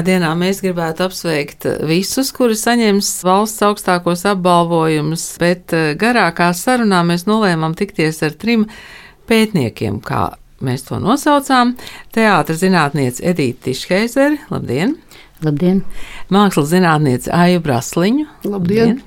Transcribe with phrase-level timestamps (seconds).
[0.00, 7.02] Šajā dienā mēs gribētu apsveikt visus, kuri saņems valsts augstākos apbalvojumus, bet eh, garākā sarunā
[7.04, 8.64] mēs nolēmām tikties ar trim
[9.28, 11.74] pētniekiem, kā mēs to nosaucām.
[12.16, 14.96] Teātris zinātniece Edita Tišheizeri, labdien!
[15.44, 15.84] Labdien!
[16.32, 19.02] Mākslas zinātniece Aiju Brasliņu, Labdien!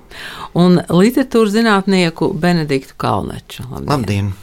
[0.54, 3.66] un literatūras zinātnieku Benediktu Kalneču.
[3.72, 3.96] Labdien!
[3.98, 4.34] Labdien!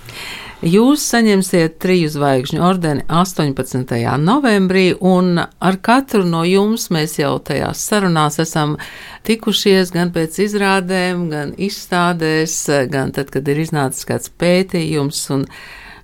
[0.60, 3.94] Jūs saņemsiet triju zvaigžņu ordeni 18.
[4.20, 8.74] novembrī, un ar katru no jums mēs jau tajās sarunās esam
[9.24, 12.56] tikušies gan pēc izrādēm, gan izstādēs,
[12.92, 15.22] gan tad, kad ir iznācis kāds pētījums.
[15.32, 15.46] Un,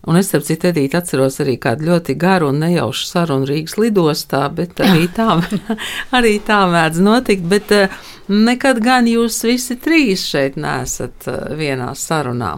[0.08, 4.46] un es, ap citu, Edīt, atceros arī kādu ļoti garu un nejaušu sarunu Rīgas lidostā,
[4.56, 5.34] bet arī tā,
[6.16, 7.44] arī tā mēdz notikt.
[7.52, 8.00] Bet eh,
[8.32, 12.54] nekad gan jūs visi trīs šeit nesat eh, vienā sarunā.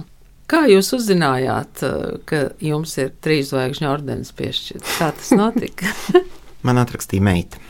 [0.48, 4.94] Kā jūs uzzinājāt, eh, ka jums ir trīs zvaigžņu ordenis piešķirts?
[4.96, 5.92] Kā tas notika?
[6.66, 7.60] Man atrakstīja meita.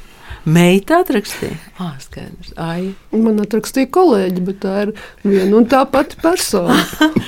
[0.48, 1.56] Meita atrakstīja.
[1.82, 2.54] Ah, skaidrs.
[2.62, 2.94] Ai.
[3.10, 4.94] Man atrakstīja kolēģi, bet tā ir
[5.26, 6.78] viena un tā pati persona.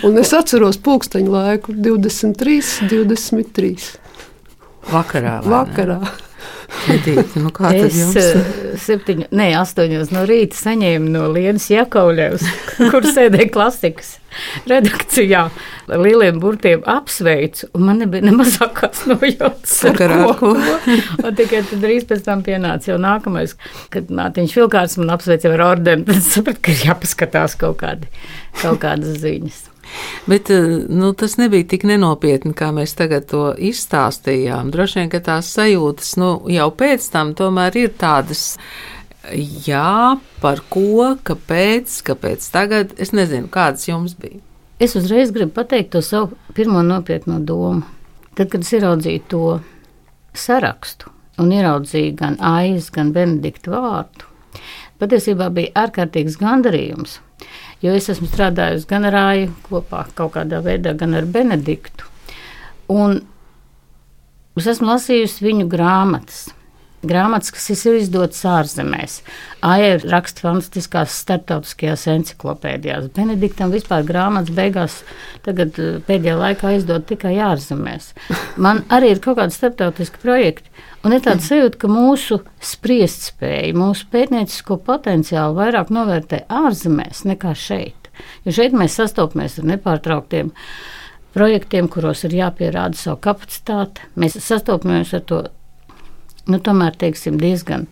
[0.07, 3.75] Un es atceros pulksteņu laiku 23, 23.
[4.89, 5.41] Vakarā.
[5.45, 5.99] Vakarā.
[6.89, 8.41] Edita, nu kā Es eh,
[8.81, 12.47] septiņu, ne, astoņos no rīta saņēmu no Lienas Jakauļevs,
[12.93, 14.17] kur sēdēja klasikas
[14.71, 15.43] redakcijā,
[15.91, 19.75] lieliem burtiem apsveicu, un man nebija ne mazākās nojautas.
[19.83, 20.53] ar Sakarā ar ko?
[20.55, 23.57] Un tikai tad drīz pēc tam pienāca jau nākamais,
[23.93, 28.11] kad Mātiņš Vilkārs man apsveica ar ordeni, tad sapratu, ka ir jāpaskatās kaut, kādi,
[28.63, 29.67] kaut kādas ziņas.
[30.31, 34.73] Bet eh, nu, tas nebija tik nenopietni, kā mēs tagad to izstāstījām.
[34.75, 38.55] Droši vien, ka tās sajūtas nu, jau pēc tam tomēr ir tādas.
[39.67, 42.95] Jā, par ko, kāpēc, kāpēc tagad?
[42.99, 44.41] Es nezinu, kādas jums bija.
[44.81, 47.85] Es uzreiz gribu pateikt to savu pirmo nopietno domu.
[48.33, 49.45] Tad, kad es ieraudzīju to
[50.33, 54.30] sarakstu un ieraudzīju gan aiz, gan Benediktu vārtu,
[55.01, 57.19] patiesībā bija ārkārtīgs gandarījums.
[57.81, 62.07] Jo es esmu strādājusi gan ar Aiju kopā, kaut kādā veidā, gan ar Benediktu.
[62.93, 63.23] Un
[64.59, 66.49] es esmu lasījusi viņu grāmatas.
[67.01, 69.23] Grāmatas, kas ir izdotas ārzemēs.
[69.65, 73.07] Aija raksta fantastiskās starptautiskajās encyklopēdijās.
[73.17, 74.99] Benediktam vispār grāmatas beigās,
[75.47, 78.11] tagad eh, pēdējā laikā izdod tikai ārzemēs.
[78.61, 80.69] Man arī ir kaut kādi starptautiski projekti.
[81.01, 88.11] Un ir tāds sajūta, ka mūsu spriestspēja, mūsu pētniecisko potenciālu vairāk novērtē ārzemēs nekā šeit.
[88.45, 90.53] Jo šeit mēs sastopamies ar nepārtrauktiem
[91.33, 94.05] projektiem, kuros ir jāpierāda savu kapacitāti.
[94.21, 95.41] Mēs sastopamies ar to
[96.51, 97.87] nu, tomēr teiksim, diezgan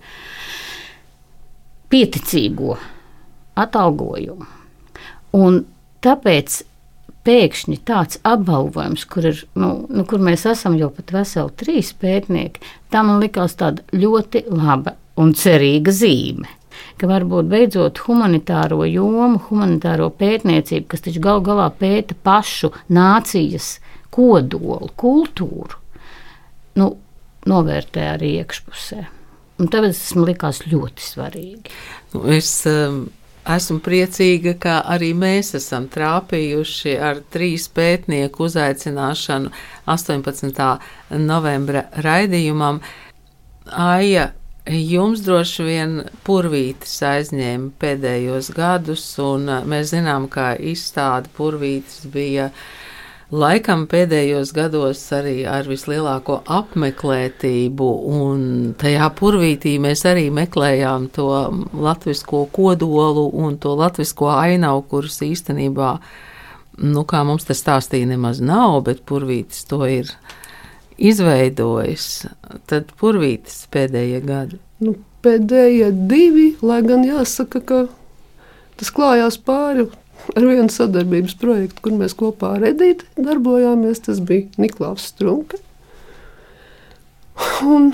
[1.88, 2.76] pieticīgo
[3.58, 4.48] atalgojumu.
[5.38, 5.62] Un
[6.04, 6.62] tāpēc
[7.28, 12.62] pēkšņi tāds apbalvojums, kur, ir, nu, nu, kur mēs esam jau pat veseli trīs pētnieki,
[12.92, 16.48] tā man likās tāda ļoti laba un cerīga zīme.
[16.98, 23.76] Ka varbūt beidzot humanitāro jomu, humanitāro pētniecību, kas taču gal galā pēta pašu nācijas
[24.14, 25.78] kodolu, kultūru,
[26.78, 26.90] nu,
[27.50, 29.04] novērtē arī iekšpusē.
[29.58, 31.78] Un tāpēc tas man likās ļoti svarīgi.
[32.14, 33.08] Nu, Es um,
[33.56, 39.52] esmu priecīga, ka arī mēs esam trāpījuši ar trīs pētnieku uzaicināšanu
[39.88, 40.66] 18.
[41.22, 42.82] novembra raidījumam.
[43.68, 44.30] Aija,
[44.68, 45.94] jums droši vien
[46.26, 52.50] purvītis aizņēma pēdējos gadus, un uh, mēs zinām, ka izstāde purvītis bija
[53.34, 58.46] laikam pēdējos gados arī ar vislielāko apmeklētību, un
[58.80, 61.28] tajā purvītī mēs arī meklējām to
[61.72, 65.92] latvisko kodolu un to latvisko ainavu, kuras īstenībā,
[66.88, 70.12] nu, kā mums tas stāstīja, nemaz nav, bet purvītis to ir
[70.98, 72.08] izveidojis.
[72.70, 74.58] Tad purvītis pēdējie gadi.
[74.82, 77.84] Nu, pēdējie divi, lai gan jāsaka, ka
[78.78, 79.88] tas klājās pāri
[80.36, 84.02] ar vienu sadarbības projektu, kur mēs kopā ar Edīti darbojāmies.
[84.06, 85.60] Tas bija Niklaus Strunke.
[87.64, 87.92] Un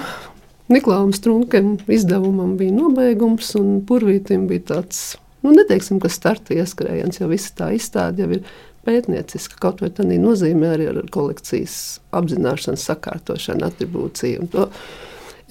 [0.69, 5.03] Niklausam Strunkam izdevumam bija nobeigums, un Purvītam bija tāds,
[5.45, 8.47] nu, neteiksim, ka starta ieskrējiens, jo visa tā izstāde jau ir
[8.85, 11.77] pētnieciska, kaut vai tādā nozīmē arī ar kolekcijas
[12.17, 14.49] apzināšanu, sakārtošanu, atribūciju.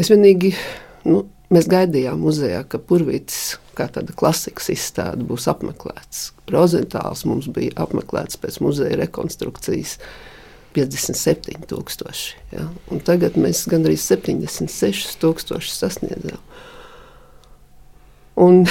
[0.01, 0.55] Es vienīgi,
[1.07, 1.23] nu,
[1.53, 6.31] mēs gaidījām muzejā, ka Purvītis kā tāda klasikas izstāde būs apmeklēts.
[6.53, 9.97] Rozentāls mums bija apmeklēts pēc muzeja rekonstrukcijas
[10.73, 12.23] 57,000.
[12.53, 12.67] Ja?
[12.91, 16.41] Un tagad mēs gandrīz 76,000 sasniedzām.
[18.43, 18.63] Un,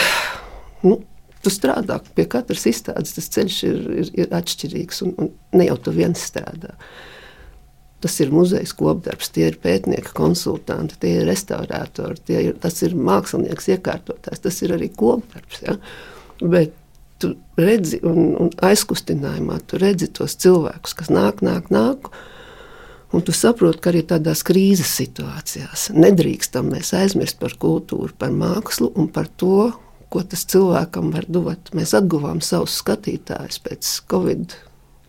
[0.83, 0.99] nu,
[1.43, 5.79] tu strādā pie katras izstādes, tas ceļš ir, ir, ir atšķirīgs, un, un ne jau
[5.79, 6.75] tu viens strādā.
[8.03, 12.97] Tas ir muzejs kopdarbs, tie ir pētnieki, konsultanti, tie ir restaurātori, tie ir, tas ir
[12.99, 15.61] mākslinieks, iekārtotājs, tas ir arī kopdarbs.
[15.63, 15.77] Ja?
[16.43, 16.75] Bet
[17.23, 22.11] tu redzi, un, un aizkustinājumā tu redzi tos cilvēkus, kas nāk, nāk, nāk.
[23.13, 28.89] Un tu saproti, ka arī tādās krīzes situācijās nedrīkstam mēs aizmirst par kultūru, par mākslu
[28.99, 29.69] un par to,
[30.13, 31.71] ko tas cilvēkam var dot.
[31.77, 34.57] Mēs atguvām savus skatītājus pēc Covid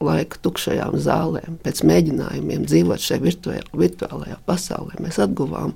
[0.05, 3.21] laika tukšajām zālēm, pēc mēģinājumiem dzīvot šajā
[3.73, 4.99] virtuālajā pasaulē.
[5.03, 5.73] Mēs atguvām,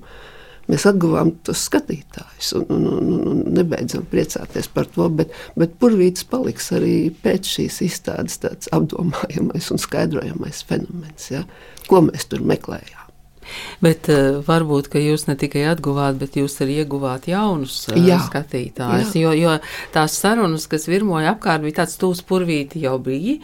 [0.72, 6.28] mēs atguvām tos skatītājus un, un, un, un nebeidzam priecāties par to, bet, bet purvītis
[6.30, 11.44] paliks arī pēc šīs izstādes tāds apdomājamais un skaidrojamais fenomens, ja?
[11.88, 13.08] ko mēs tur meklējām.
[13.84, 19.14] Bet uh, varbūt jūs ne tikai atguvāt, bet jūs arī ieguvāt jaunus uh, jā, skatītājus.
[19.16, 19.28] Jā.
[19.28, 19.56] Jo, jo
[19.96, 23.38] tās sarunas, kas virmoja apkārt, bija tāds tūs purvīti jau bija.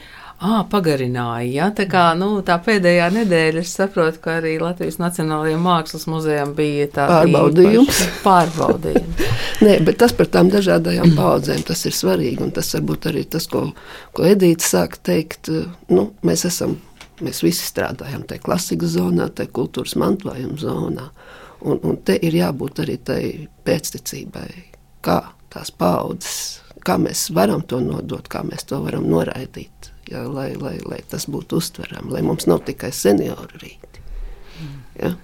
[0.44, 1.48] À, pagarināja.
[1.48, 1.66] Ja?
[1.72, 6.90] Tā, kā, nu, tā pēdējā nedēļa, es saprotu, ka arī Latvijas Nacionālajiem Mākslas muzejam bija
[6.98, 8.02] tāds pārbaudījums.
[8.26, 9.22] pārbaudījums.
[9.64, 12.50] Nē, bet tas par tām dažādajām paudzēm tas ir svarīgi.
[12.58, 13.70] Tas varbūt arī tas, ko,
[14.12, 15.48] ko Edīte sāk teikt.
[15.94, 16.76] Nu, mēs, esam,
[17.24, 21.08] mēs visi strādājam tajā klasikas zonā, tajā kultūras mantojuma zonā.
[21.64, 23.22] Un, un te ir jābūt arī tai
[23.64, 24.50] pēctecībai,
[25.08, 25.22] kā
[25.56, 30.78] tās paudzes, kā mēs varam to nodot, kā mēs to varam noraidīt ja, lai, lai,
[30.86, 34.04] lai tas būtu uztverami, lai mums nav tikai senioru rīti.
[35.02, 35.16] Ja.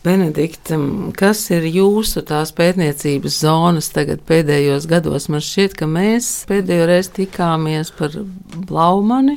[0.00, 0.78] Benedikta,
[1.18, 5.26] kas ir jūsu tās pētniecības zonas tagad pēdējos gados?
[5.28, 8.16] Man šķiet, ka mēs pēdējo reizi tikāmies par
[8.70, 9.36] Blaumani.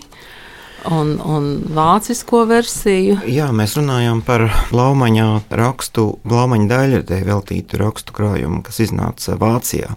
[0.84, 3.16] Un, un vācisko versiju.
[3.32, 9.94] Jā, mēs runājām par Blaumaņa rakstu, Blaumaņa daļradē veltītu rakstu krājumu, kas iznāca Vācijā.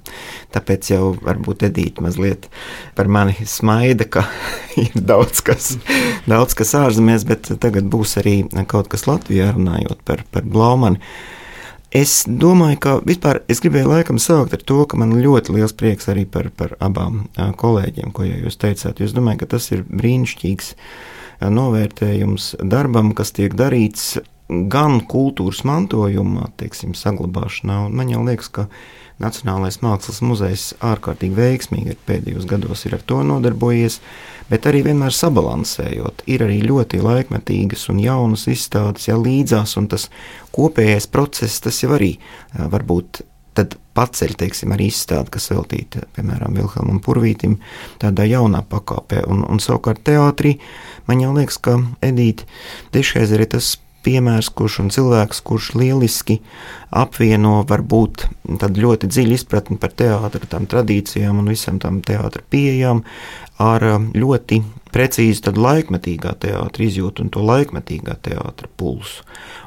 [0.55, 2.47] Tāpēc jau varbūt Edīte mazliet
[2.95, 4.29] par mani smaida, ka
[4.85, 5.73] ir daudz kas,
[6.31, 8.39] daudz kas ārzemēs, bet tagad būs arī
[8.71, 11.03] kaut kas Latvijā runājot par, par Blaumani.
[11.97, 16.11] Es domāju, ka vispār es gribēju laikam sākt ar to, ka man ļoti liels prieks
[16.13, 19.01] arī par, par abām kolēģiem, ko jau jūs teicāt.
[19.01, 20.75] Es domāju, ka tas ir brīnišķīgs
[21.57, 28.69] novērtējums darbam, kas tiek darīts gan kultūras mantojuma teiksim, saglabāšanā, un man liekas, ka
[29.17, 34.03] Nacionālais mākslas muzejs ārkārtīgi veiksmīgi pēdējos gados ir ar to nodarbojies,
[34.51, 36.27] bet arī vienmēr sabalansējot.
[36.29, 40.11] Ir arī ļoti laikmetīgas un jaunas izstādes, ja līdzās, un tas
[40.53, 42.13] kopējais process, tas jau arī
[42.53, 43.23] varbūt
[43.57, 47.57] tad paceļ, teiksim, arī izstādi, kas veltīta, piemēram, Vilhelmam Purvītim,
[48.03, 50.59] tādā jaunā pakāpē, un, un savukārt teātrī,
[51.09, 52.45] man jau liekas, ka Edīte
[52.93, 56.39] tiešais ir tas piemērs, kurš un cilvēks, kurš lieliski
[56.95, 58.29] apvieno varbūt
[58.63, 63.03] tādu ļoti dziļu izpratni par teātra tām tradīcijām un visam tam teātra pieejām
[63.63, 64.61] ar um, ļoti
[64.93, 69.25] precīzi tad laikmetīgā teātra izjūtu un to laikmetīgā teātra pulsu.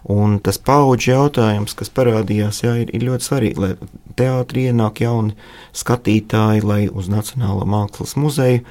[0.09, 3.71] Un tas paudžu jautājums, kas parādījās, jā, ir, ir ļoti svarīgi, lai
[4.19, 5.35] teātrī ienāk jauni
[5.77, 8.63] skatītāji, lai uz Nacionālo mākslas muzeju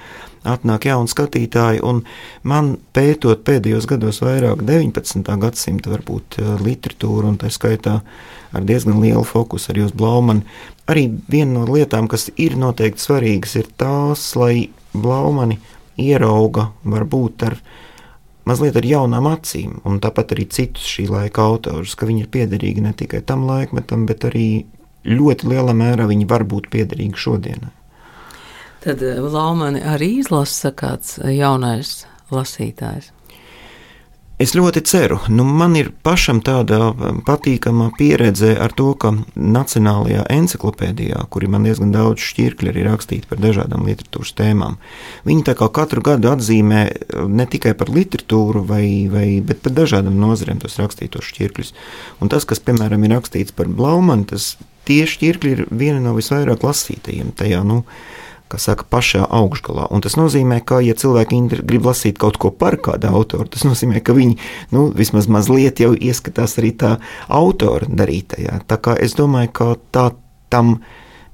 [0.46, 1.82] atnāk jauni skatītāji,
[2.42, 5.24] man pētot pēdējos gados vairāk 19.
[5.42, 8.00] gadsimta varbūt eh, literatūru, un tā skaitā
[8.52, 10.46] ar diezgan lielu fokusu arī uz Blaumanu,
[10.88, 15.58] arī viena no lietām, kas ir noteikti svarīgas, ir tās, lai Blaumani
[15.98, 17.58] ierauga varbūt ar
[18.48, 22.84] mazliet ar jaunām acīm, un tāpat arī citus šī laika autorus, ka viņi ir piederīgi
[22.84, 24.48] ne tikai tam laikmetam, bet arī
[25.08, 27.77] ļoti lielā mērā viņi var būt piederīgi šodienai.
[28.84, 33.12] Tad eh, Laumani arī izlasa kāds jaunais lasītājs.
[34.38, 40.28] Es ļoti ceru, nu, man ir pašam tāda um, patīkama pieredze ar to, ka Nacionālajā
[40.30, 44.76] encyklopēdijā, kuri man diezgan daudz šķirkļi arī rakstīti par dažādām literatūras tēmām,
[45.26, 46.84] viņi tā kā katru gadu atzīmē
[47.34, 51.74] ne tikai par literatūru, vai, vai, bet par dažādām nozarēm tos rakstītos šķirkļus.
[52.22, 54.52] Un tas, kas, piemēram, ir rakstīts par Blaumanu, tas
[54.86, 57.66] tie šķirkļi ir viena no visvairāk lasītajiem tajā.
[57.66, 57.82] Nu,
[58.50, 59.88] kā saka, pašā augšgalā.
[59.94, 64.02] Un tas nozīmē, ka, ja cilvēki grib lasīt kaut ko par kādu autoru, tas nozīmē,
[64.04, 64.38] ka viņi
[64.74, 66.96] nu, vismaz mazliet jau ieskatās arī tā
[67.28, 68.62] autora darītajā.
[68.68, 70.10] Tā kā es domāju, ka tā
[70.52, 70.78] tam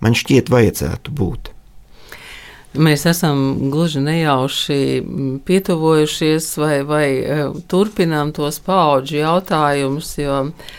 [0.02, 1.50] man šķiet vajadzētu būt.
[2.74, 4.78] Mēs esam gluži nejauši
[5.46, 10.72] pietuvojušies vai, vai eh, turpinām tos paudžu jautājumus, jo uh,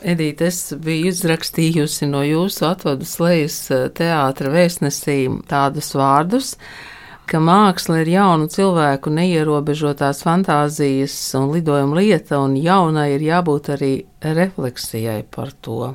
[0.00, 5.16] Edīte, es biju izrakstījusi no jūsu atvadas lejas eh, teātra vēstnesī
[5.50, 6.54] tādus vārdus,
[7.28, 13.90] ka māksla ir jaunu cilvēku neierobežotās fantāzijas un lidojuma lieta, un jaunai ir jābūt arī
[14.24, 15.92] refleksijai par to.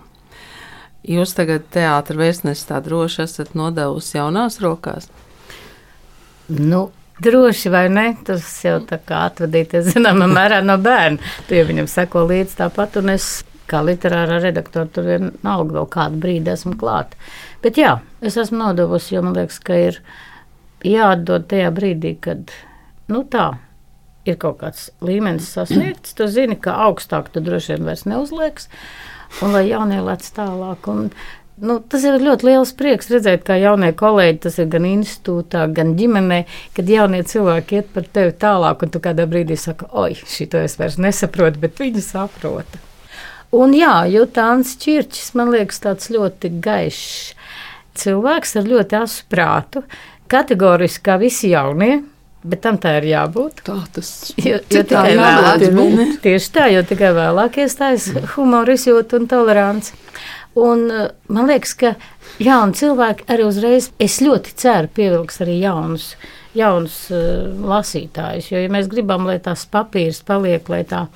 [1.06, 5.10] Jūs tagad teātra vēstnesi tā droši esat nodevusi jaunās rokās?
[6.50, 8.10] Nu, Droši vai ne?
[8.28, 11.16] Tas jau tā kā atvadīties zināmā mērā no bērna.
[11.48, 13.30] Tu jau viņam seko līdzi tāpat, un es
[13.70, 17.16] kā literārā redaktora tur vienalga vēl kādu brīdi esmu klāt.
[17.64, 20.02] Bet jā, es esmu nodevusi, jo man liekas, ka ir
[20.86, 22.54] jāatdod tajā brīdī, kad,
[23.12, 23.48] nu tā,
[24.26, 28.70] ir kaut kāds līmenis sasniegts, tu zini, ka augstāk tu droši vien vairs neuzlieks,
[29.46, 30.92] un lai jaunie lec tālāk.
[30.92, 31.10] Un,
[31.56, 35.94] Nu, tas ir ļoti liels prieks redzēt, kā jaunie kolēģi, tas ir gan institūtā, gan
[35.96, 36.42] ģimenē,
[36.76, 40.76] kad jaunie cilvēki iet par tevi tālāk, un tu kādā brīdī saki, oi, šito es
[40.76, 42.82] vairs nesaprotu, bet viņi saprota.
[43.56, 47.36] Un jā, Jutāns Čirčs, man liekas, tāds ļoti gaišs
[47.96, 49.86] cilvēks ar ļoti asu prātu,
[50.32, 52.02] kategoriski kā visi jaunie,
[52.46, 53.64] Bet tam tā ir jābūt.
[53.66, 55.64] Tā tas jo, jo tikai vēlāk,
[56.22, 59.96] tieši tā, jo tikai vēlāk iestājas humora izjūta un tolerants.
[60.62, 61.96] Un uh, man liekas, ka
[62.40, 66.12] jauni cilvēki arī uzreiz, es ļoti ceru, pievilks arī jaunus,
[66.56, 68.52] jaunus uh, lasītājus.
[68.54, 71.08] Jo, ja mēs gribam, lai tās papīrs paliek, lai tā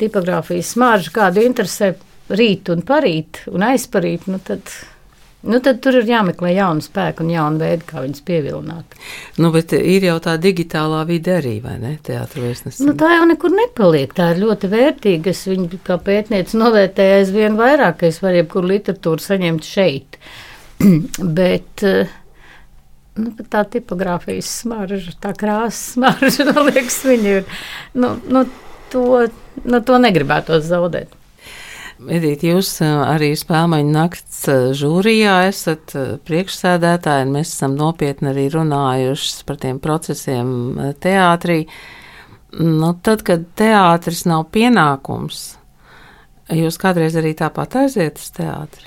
[0.00, 1.94] tipogrāfijas smarža kādu interesē
[2.28, 4.66] rīt un parīt un aizparīt, nu tad
[5.38, 8.96] Nu, tad tur ir jāmeklē jauna spēka un jauna veida, kā viņus pievilināt.
[9.38, 11.92] Nu, bet ir jau tā digitālā vide arī, vai ne?
[12.02, 14.10] Teātris nu, tā jau nekur nepaliek.
[14.18, 15.30] Tā ir ļoti vērtīga.
[15.30, 20.18] Es viņu kā pētniece novērtēju aizvien vairāk, ka es varu jebkuru literatūru saņemt šeit.
[21.38, 27.60] bet, nu, bet tā tipogrāfijas smarža, tā krāsas smarža, man liekas, viņi ir.
[27.94, 28.42] Nu, nu,
[28.92, 29.04] to,
[29.64, 31.14] nu, to negribētu zaudēt.
[31.98, 34.44] Edīt, jūs arī spēļu nakts
[34.78, 35.96] žūrijā esat
[36.28, 40.52] priekšsēdētāji, un mēs esam nopietni arī runājuši par tiem procesiem
[41.02, 41.64] teātrī.
[42.54, 45.58] Nu, tad, kad teātris nav pienākums,
[46.54, 48.86] jūs kādreiz arī tāpat aiziet uz teātri?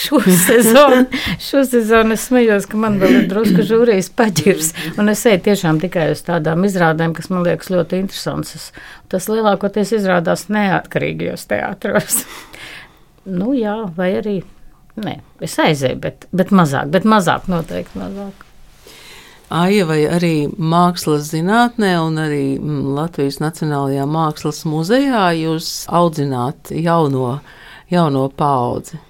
[0.00, 1.04] Šo sezonu,
[1.42, 4.72] šo sezonu es smējos, ka man vēl ir drusku žūrijas paģirs.
[5.00, 8.70] Un es eju tiešām tikai uz tādām izrādēm, kas man liekas ļoti interesantas.
[9.12, 12.22] Tas lielākoties izrādās neatkarīgajos teātros.
[13.40, 14.38] nu jā, vai arī.
[15.00, 18.46] Nē, es aizēju, bet, bet mazāk, bet mazāk noteikti mazāk.
[19.50, 27.40] Aija vai arī mākslas zinātnē un arī mm, Latvijas Nacionālajā mākslas muzejā jūs audzināt jauno,
[27.90, 29.00] jauno paudzi.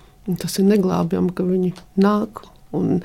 [0.40, 2.44] Tas ir neglābjami, ka viņi nāk.
[2.76, 3.00] Un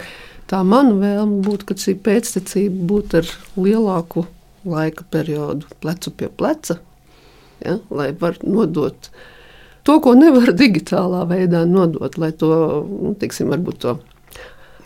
[0.49, 4.25] tā mana vēlme būtu, ka šī pēctecība būtu ar lielāku
[4.65, 6.79] laika periodu, plecu pie pleca,
[7.61, 9.09] ja, lai varētu nodot
[9.85, 12.51] to, ko nevar digitālā veidā nodot, lai to,
[12.89, 13.95] nu, tiksim, varbūt to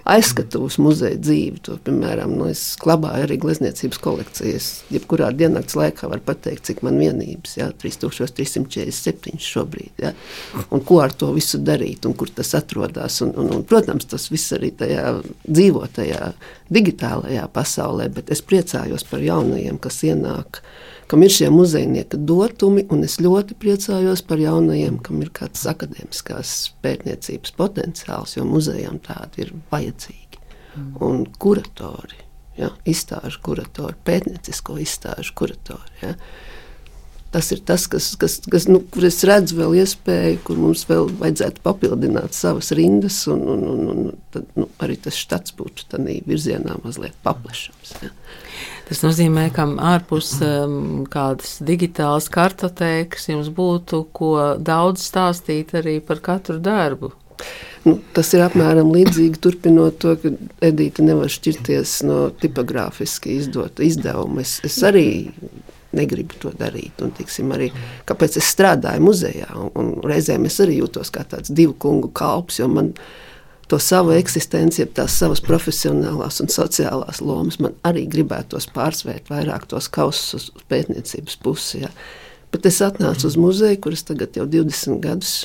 [0.07, 1.61] aizskatuves muzeja dzīvi.
[1.65, 4.69] To, piemēram, nu, es glabāju arī glezniecības kolekcijas.
[4.93, 10.03] Jebkurā diennakts laikā var pateikt, cik man vienības, jā, 3347 šobrīd.
[10.03, 10.13] Jā.
[10.75, 13.21] Un ko ar to visu darīt un kur tas atrodas.
[13.25, 16.33] Un, un, un, protams, tas viss arī tajā dzīvotajā
[16.73, 20.63] digitālajā pasaulē, bet es priecājos par jaunajiem, kas ienāk
[21.09, 26.55] kam ir šie muzejnieka dotumi, un es ļoti priecājos par jaunajiem, kam ir kāds akadēmiskās
[26.85, 30.43] pētniecības potenciāls, jo muzejam tādi ir vajadzīgi.
[30.75, 30.91] Mm.
[31.05, 32.21] Un kuratori,
[32.59, 35.97] ja, izstāžu kuratori, pētniecisko izstāžu kuratori.
[36.03, 36.13] Ja.
[37.29, 41.11] Tas ir tas, kas, kas, kas nu, kur es redzu vēl iespēju, kur mums vēl
[41.19, 46.15] vajadzētu papildināt savas rindas, un, un, un, un tad, nu, arī tas štats būtu tādā
[46.25, 47.93] virzienā mazliet paplašams.
[48.01, 48.09] Ja.
[48.89, 56.23] Tas nozīmē, ka ārpus um, kādas digitālas kartotēkas jums būtu ko daudz stāstīt arī par
[56.25, 57.11] katru darbu.
[57.85, 60.33] Nu, tas ir apmēram līdzīgi turpinot to, ka
[60.65, 64.41] Edita nevar šķirties no tipogrāfiski izdota izdevuma.
[64.41, 65.05] Es, es arī
[65.95, 66.97] negribu to darīt.
[67.05, 67.69] Un, tiksim, arī,
[68.09, 69.49] kāpēc es strādāju muzejā?
[69.53, 73.28] Un, un reizēm es arī jūtos kā tāds divu kungu kalps, jo man ir
[73.69, 79.89] to savu eksistenci, tās savas profesionālās un sociālās lomas, man arī gribētos pārsvērt vairāk tos
[79.93, 81.83] kausus uz pētniecības pusi.
[81.83, 81.93] Ja.
[82.49, 85.35] Bet es atnācu uz muzeju, kuras tagad jau 20 gadus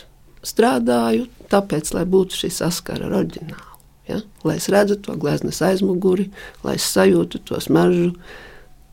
[0.45, 3.71] strādāju, tāpēc, lai būtu šī saskara ar oriģinālu.
[4.09, 4.21] Ja?
[4.45, 6.31] Lai es redzu to gleznas aizmuguri,
[6.64, 8.14] lai es sajūtu to smaržu,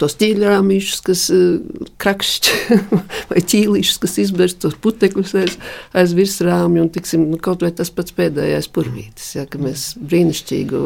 [0.02, 2.50] tos ķīļrāmīšus, kas uh, krakšķ,
[3.32, 5.58] vai ķīlīšus, kas izberst tos putekļus aiz,
[5.98, 10.84] aiz virsrāmju, un tiksim, nu, kaut vai tas pats pēdējais purvītis, ja, ka mēs brīnišķīgu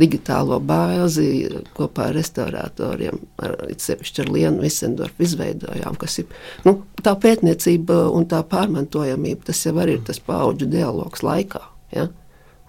[0.00, 1.28] digitālo bāzi
[1.76, 8.28] kopā ar restauratoriem, ar, sevišķi ar Lienu Visendorfu izveidojām, kas ir, nu, tā pētniecība un
[8.30, 11.64] tā pārmantojamība, tas jau arī ir tas paudžu dialogs laikā,
[11.96, 12.10] ja.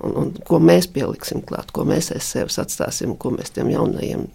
[0.03, 4.25] Un, un ko mēs pieliksim klāt, ko mēs aiz sevis atstāsim, ko mēs tiem jaunajiem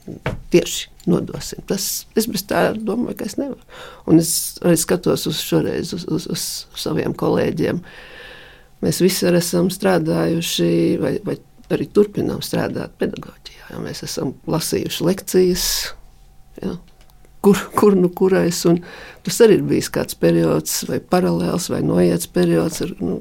[0.52, 1.60] tieši nodosim.
[1.68, 3.60] Tas es bez tā domāju, ka es nevaru.
[4.08, 4.32] Un es
[4.64, 6.46] arī skatos uz šoreiz uz, uz, uz
[6.80, 7.82] saviem kolēģiem.
[8.80, 11.36] Mēs visi esam strādājuši, vai, vai
[11.76, 13.66] arī turpinām strādāt pedagoģijā.
[13.70, 15.66] Jā, mēs esam lasījuši lekcijas,
[16.62, 16.72] jā,
[17.44, 18.62] kur, kur nu kurais.
[19.26, 22.80] Tas arī ir bijis kāds periods, vai paralēls, vai noiets periods.
[22.86, 23.20] Ar, nu,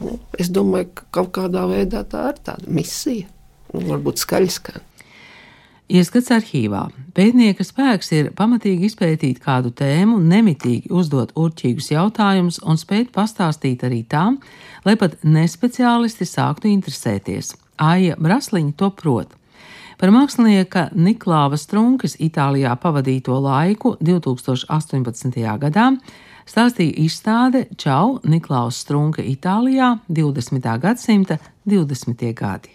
[0.00, 3.28] nu, es domāju, ka kaut kādā veidā tā ir tāda misija.
[3.72, 4.86] Nu, varbūt skaļi skan.
[5.90, 6.84] Ieskats arhīvā.
[7.16, 14.04] Pētnieka spēks ir pamatīgi izpētīt kādu tēmu, nemitīgi uzdot urķīgus jautājumus un spēt pastāstīt arī
[14.06, 14.38] tām,
[14.86, 17.56] lai pat nespeciālisti sāktu interesēties.
[17.82, 19.34] Aija Brasliņa to prot.
[19.98, 25.42] Par mākslinieka Niklāva Strunkas Itālijā pavadīto laiku 2018.
[25.60, 25.90] gadā
[26.50, 30.68] stāstīja izstāde Čau Niklaus Strunka Itālijā 20.
[30.82, 31.38] gadsimta
[31.68, 32.26] 20.
[32.34, 32.74] gadi.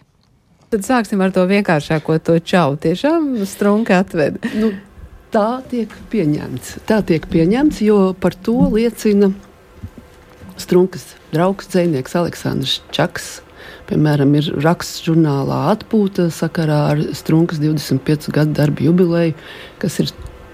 [0.72, 2.75] Tad sāksim ar to vienkāršāko to čau.
[2.82, 4.39] Tiešām strunka atved.
[4.58, 4.72] Nu,
[5.32, 6.79] tā tiek pieņemts.
[6.89, 9.32] Tā tiek pieņemts, jo par to liecina
[10.60, 13.27] strunkas draugs dzēnieks Aleksandrs Čaks.
[13.89, 19.36] Piemēram, ir raksts žurnālā atpūta sakarā ar Strunkas 25 gadu darbu jubileju,
[19.82, 20.10] kas ir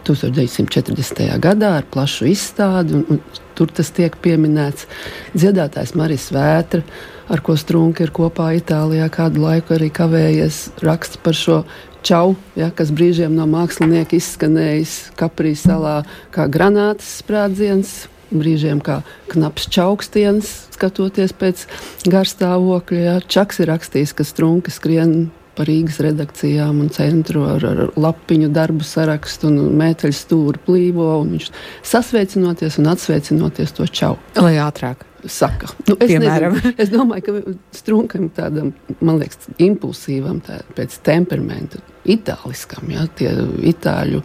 [0.07, 1.23] 1940.
[1.41, 4.87] gadā ar plašu izstādi, un, un tur tas tiek pieminēts.
[5.35, 6.83] Dziedātājs Marijas Vētra
[7.31, 11.61] ar ko Strunke ir kopā Itālijā kādu laiku arī kavējies, raksta par šo
[12.05, 15.97] čau, ja, kas brīžiem no mākslinieka izskanējis Kaprijas salā
[16.33, 17.93] kā granātas sprādziens,
[18.31, 21.67] brīžiem kā knaps čaukstiens, skatoties pēc
[22.11, 23.03] garstāvokļa.
[23.05, 23.19] Ja.
[23.21, 25.29] Čaks ir rakstījis, ka Strunke skrien
[25.61, 31.11] pa Rīgas redakcijām un centru ar, ar lapiņu darbu sarakstu un mēteļu stūri plīvo.
[31.27, 31.51] Viņš
[31.85, 34.15] sasveicinoties un atsveicinoties to čau.
[34.41, 35.69] Lai ātrāk saka.
[35.85, 38.73] Nu, es, nezinu, es domāju, ka strunkam tādam,
[39.05, 43.35] man liekas, impulsīvam, tā, pēc temperamenta, itāliskam, ja, tie
[43.69, 44.23] itāļu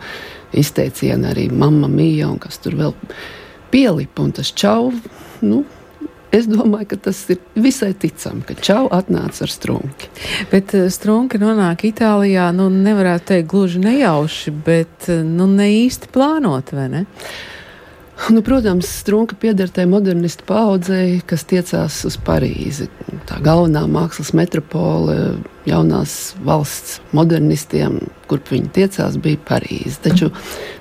[0.57, 2.97] izteicieni arī mamma mīja un kas tur vēl
[3.75, 4.89] pielipa un tas čau,
[5.45, 5.67] nu,
[6.35, 10.09] Es domāju, ka tas ir visai ticami, ka čau atnāca ar strunki.
[10.51, 16.11] Bet eh, strunki nonāk Itālijā, nu, nevarētu teikt gluži nejauši, bet eh, nu, ne īsti
[16.15, 17.05] plānot, vai ne?
[18.31, 22.89] Nu, protams, Strunke pieder tai modernistu paudzei, kas tiecās uz Parīzi.
[23.29, 25.37] Tā galvenā mākslas metropole,
[25.69, 28.01] jaunās valsts modernistiem,
[28.31, 30.01] kurp viņi tiecās, bija Parīze.
[30.09, 30.31] Taču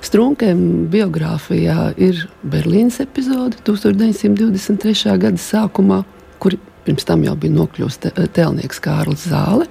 [0.04, 5.18] Strunkiem biogrāfijā ir Berlīnas epizode 1923.
[5.20, 6.02] gada sākumā,
[6.42, 6.56] kur
[6.88, 8.00] pirms tam jau bija nokļuvis
[8.34, 9.68] tēlnieks Kārlis Zāle,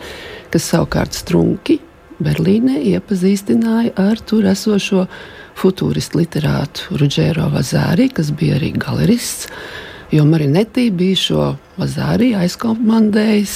[0.54, 1.82] kas savukārt Strunki
[2.23, 5.06] Berlīnē iepazīstināja ar tur esošo
[5.60, 9.49] futūristu literātu Rudžēro Vazārī, kas bija arī galerists.
[10.13, 11.47] Jo Marinetī bija šo
[11.80, 13.56] Vazārī aizkomandējis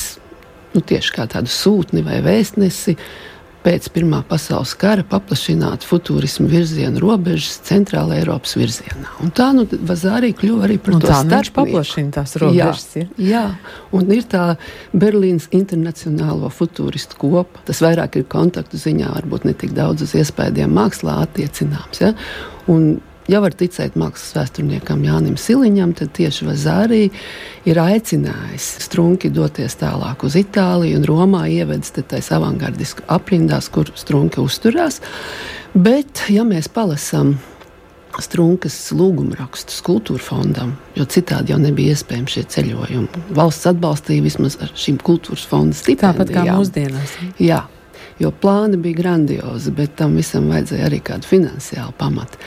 [0.76, 2.98] nu, tieši kā tādu sūtni vai vēstnesi
[3.64, 9.12] pēc Pirmā pasaules kara paplašināt futūrismu virzienu robežas centrāla Eiropas virzienā.
[9.24, 11.56] Un tā nu, Vazārī kļuva arī par un to starpnieku.
[11.58, 12.88] paplašina tās robežas.
[12.96, 13.44] Jā, jā,
[13.96, 14.46] un ir tā
[14.94, 17.66] Berlīnas internacionālo futūristu kopa.
[17.68, 22.04] Tas vairāk ir kontaktu ziņā, varbūt ne tik daudz uz iespējām mākslā attiecināms.
[22.06, 22.16] Ja?
[22.70, 27.04] Un ja var ticēt mākslas vēsturniekam Jānim Siliņam, tad tieši Vazārī
[27.70, 34.42] ir aicinājis Strunki doties tālāk uz Itāliju un Romā ievedis tais avangardisku aprindās, kur Strunke
[34.42, 35.00] uzturās.
[35.76, 37.38] Bet, ja mēs palasām
[38.20, 43.22] Strunkas lūgumrakstus kultūra fondam, jo citādi jau nebija iespējams šie ceļojumi.
[43.38, 46.18] Valsts atbalstīja vismaz ar šīm kultūras fonda stipendijām.
[46.18, 47.14] Tāpat kā mūsdienās.
[47.40, 47.62] Jā,
[48.20, 52.42] jo plāni bija grandiozi, bet tam visam vajadzēja arī kādu finansiālu pamatu.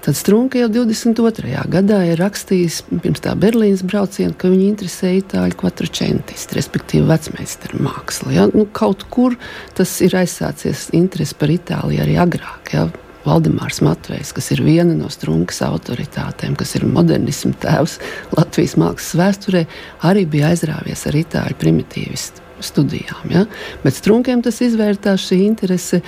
[0.00, 1.50] Tad Strunke jau 22.
[1.68, 8.32] gadā ir rakstījis pirms tā Berlīnas brauciena, ka viņu interesē itāļu kvatračentisti, respektīvi vecmeistaru māksla.
[8.32, 8.46] Ja?
[8.48, 9.36] Nu, kaut kur
[9.76, 12.72] tas ir aizsācies interesi par Itāliju arī agrāk.
[12.72, 12.86] Ja?
[13.26, 17.98] Valdemārs Matvejs, kas ir viena no strunkas autoritātēm, kas ir modernismu tēvs
[18.38, 19.64] Latvijas mākslas vēsturē,
[20.08, 23.36] arī bija aizrāvies ar itāļu primitīvistu studijām.
[23.36, 23.44] Ja?
[23.84, 26.00] Bet strunkiem tas izvērtās šī interese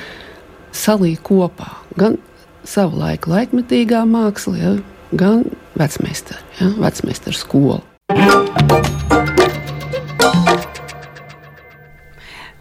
[0.73, 1.75] salīja kopā.
[2.01, 2.17] Gan
[2.65, 4.73] savu laiku laikmetīgā māksla, ja,
[5.19, 5.45] gan
[5.79, 7.81] vecmeistara, ja, vecmeistara skola.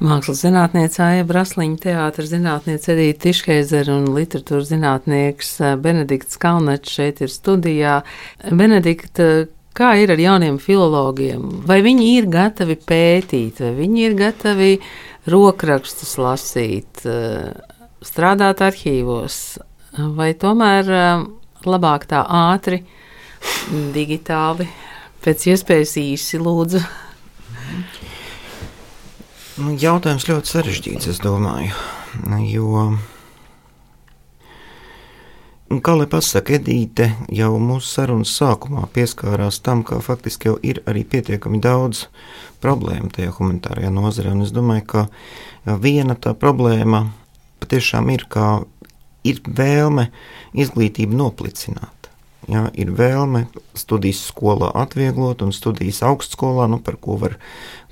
[0.01, 7.21] Mākslas zinātniece Aija Brasliņa, teātris zinātniece Edita Tiškeizer un literatūras zinātnieks eh, Benedikts Kalnečs šeit
[7.21, 7.99] ir studijā.
[8.49, 9.27] Benedikta,
[9.77, 11.45] kā ir ar jauniem filologiem?
[11.69, 14.71] Vai viņi ir gatavi pētīt, vai viņi ir gatavi
[15.29, 17.51] rokrakstus lasīt, eh,
[18.01, 19.37] strādāt arhīvos?
[19.97, 21.23] Vai tomēr eh,
[21.67, 22.83] labāk tā ātri,
[23.95, 24.67] digitāli,
[25.23, 26.83] pēc iespējas īsi lūdzu?
[29.61, 31.75] Nu, jautājums ļoti sarežģīts, es domāju.
[32.47, 32.91] Jo
[35.79, 41.05] Kā lai pasakā, Edīte jau mūsu sarunas sākumā pieskārās tam, ka faktiski jau ir arī
[41.07, 42.09] pietiekami daudz
[42.59, 44.33] problēmu tajā humanitārajā nozarē.
[44.35, 47.05] Un es domāju, ka viena tā problēma
[47.63, 48.65] patiešām ir, ka
[49.27, 50.09] ir vēlme
[50.57, 52.01] izglītību noplicināt.
[52.49, 53.43] Jā, ir vēlme
[53.77, 57.35] studijas skolā atvieglot un studijas augstskolā, nu, par ko var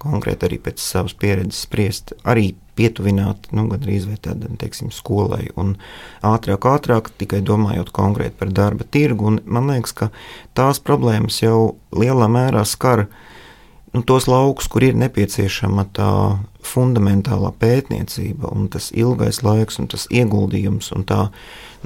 [0.02, 5.52] konkrēti arī pēc savas pieredzes spriest, arī pietuvināt nu, gandrīz vai tādam teiksim, skolai.
[5.60, 5.76] Un
[6.26, 9.30] ātrāk, ātrāk, tikai domājot konkrēti par darba tirgu.
[9.30, 10.10] Un man liekas, ka
[10.58, 13.06] tās problēmas jau lielā mērā skar
[13.94, 16.12] nu, tos laukus, kur ir nepieciešama tā
[16.66, 21.30] fundamentālā pētniecība, un tas ilgais laiks, un tas ieguldījums, un tā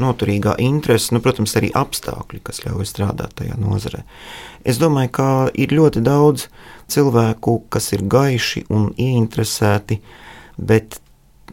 [0.01, 4.03] noturīgā interese, nu, protams, arī apstākļi, kas ļauj strādāt tajā nozarē.
[4.65, 6.47] Es domāju, ka ir ļoti daudz
[6.91, 10.01] cilvēku, kas ir gaiši un ieinteresēti,
[10.57, 10.99] bet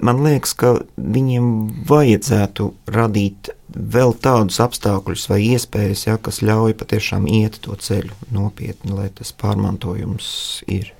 [0.03, 1.51] man liekas, ka viņiem
[1.89, 8.95] vajadzētu radīt vēl tādus apstākļus vai iespējas, ja, kas ļauj patiešām iet to ceļu nopietni,
[8.97, 10.31] lai tas pārmantojums
[10.71, 10.95] ir.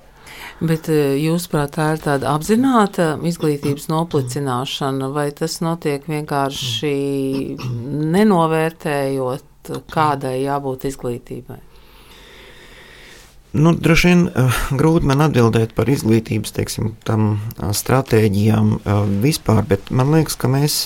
[0.61, 6.93] Bet eh, jūsuprāt, tā ir tāda apzināta izglītības noplicināšana, vai tas notiek vienkārši
[8.13, 11.59] nenovērtējot, kādai jābūt izglītībai?
[13.51, 19.91] Nu, droši vien uh, grūti man atbildēt par izglītības teiksim, tam, stratēģijām uh, vispār, bet
[19.91, 20.85] man liekas, ka mēs,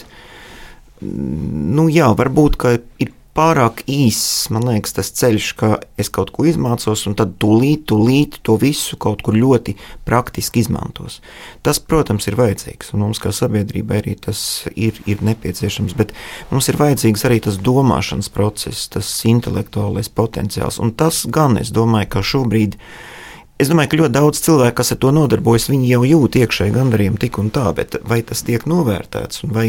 [1.06, 2.60] nu jā, varbūt
[3.04, 7.84] ir pārāk īss, man liekas, tas ceļš, ka es kaut ko izmācos, un tad tūlīt,
[7.92, 9.76] tūlīt to visu kaut kur ļoti
[10.08, 11.20] praktiski izmantos.
[11.66, 14.40] Tas, protams, ir vajadzīgs, un mums kā sabiedrībai arī tas
[14.72, 16.16] ir, ir nepieciešams, bet
[16.54, 22.14] mums ir vajadzīgs arī tas domāšanas process, tas intelektuālais potenciāls, un tas gan, es domāju,
[22.16, 23.14] ka šobrīd ir
[23.56, 27.20] Es domāju, ka ļoti daudz cilvēku, kas ar to nodarbojas, viņi jau jūt iekšēji gandarījumu
[27.22, 29.68] tik un tā, bet vai tas tiek novērtēts un vai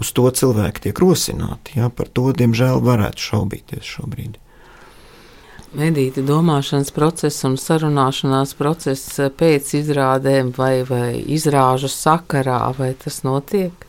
[0.00, 4.38] uz to cilvēki tiek rosināti, jā, par to, diemžēl, varētu šaubīties šobrīd.
[5.76, 13.84] Medīta domāšanas process un sarunāšanās process pēc izrādēm vai, vai izrāžu sakarā, vai tas notiek?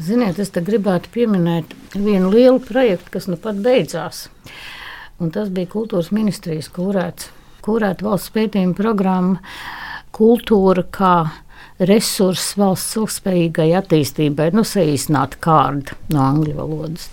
[0.00, 4.30] Ziniet, es te gribētu pieminēt vienu lielu projektu, kas nu pat beidzās.
[5.20, 7.28] Un tas bija kultūras ministrijas kurēts
[7.62, 9.40] kurēta valsts pētījuma programma
[10.12, 11.16] kultūra kā
[11.88, 17.08] resurss valsts ilgspējīgai attīstībai, nu, saīsināt kārdu no angļu valodas.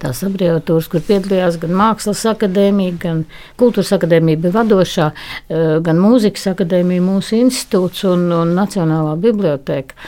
[0.00, 3.18] Tās abreviatūras, kur piedalījās gan Mākslas akadēmija, gan
[3.60, 9.98] Kultūras akadēmija bija vadošā, eh, gan Mūzikas akadēmija, mūsu institūts un, un Nacionālā biblioteka.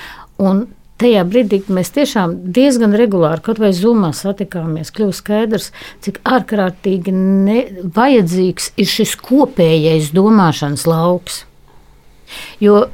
[0.41, 0.65] Un
[1.03, 5.71] tajā brīdī mēs tiešām diezgan regulāri, kaut vai zumā satikāmies, kļuva skaidrs,
[6.05, 7.15] cik ārkārtīgi
[7.97, 11.45] vajadzīgs ir šis kopējais domāšanas lauks.
[12.63, 12.87] Jo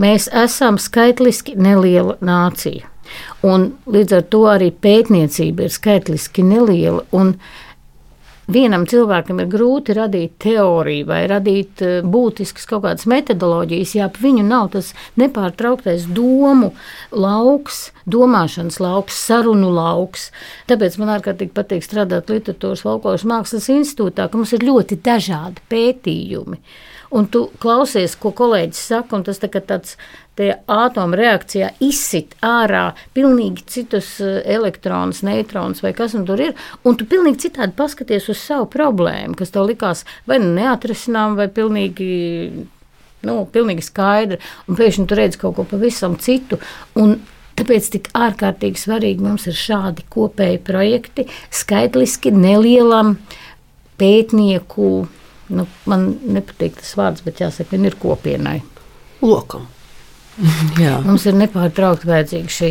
[0.00, 2.88] mēs esam skaitliski neliela nācija.
[3.46, 7.02] Un līdz ar to arī pētniecība ir skaitliski neliela.
[7.16, 7.69] Un, uh,
[8.48, 14.20] vienam cilvēkam ir grūti radīt teoriju vai radīt eh, būtiskas kaut kādas metodoloģijas, ja ap
[14.22, 16.72] viņu nav tas nepārtrauktais domu
[17.12, 20.30] lauks, domāšanas lauks, sarunu lauks.
[20.70, 26.60] Tāpēc man ārkārtīgi patīk strādāt literatūras folkloras mākslas institūtā, ka mums ir ļoti dažādi pētījumi
[27.10, 29.96] un tu klausies, ko kolēģis saka, un tas tā tāds
[30.70, 37.04] atomu reakcijā izsit ārā pilnīgi citus eh, elektronus, neitronus vai kas tur ir, un tu
[37.04, 42.68] pilnīgi citādi paskaties uz savu problēmu, kas tev likās vai nu neatrisinām, vai pilnīgi.
[43.20, 46.56] Nu, pilnīgi skaidri, un pēkšņi tu redzi kaut ko pavisam citu.
[47.60, 53.18] Tāpēc tik ārkārtīgi svarīgi mums ir šādi kopēji projekti, skaitliski nelielam
[54.00, 54.86] pētnieku
[55.50, 58.60] nu, man nepatīk tas vārds, bet jāsaka, ir kopienai.
[59.24, 59.68] Lokam.
[60.82, 60.98] Jā.
[61.04, 62.70] Mums ir nepārtraukti vajadzīga šī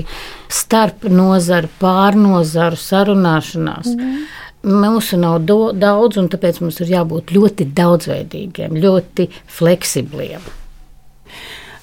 [0.52, 3.92] starp nozaru, pārnozaru sarunāšanās.
[3.94, 4.22] Mm.
[4.60, 10.50] Mūsu nav do, daudz, un tāpēc mums ir jābūt ļoti daudzveidīgiem, ļoti fleksibliem.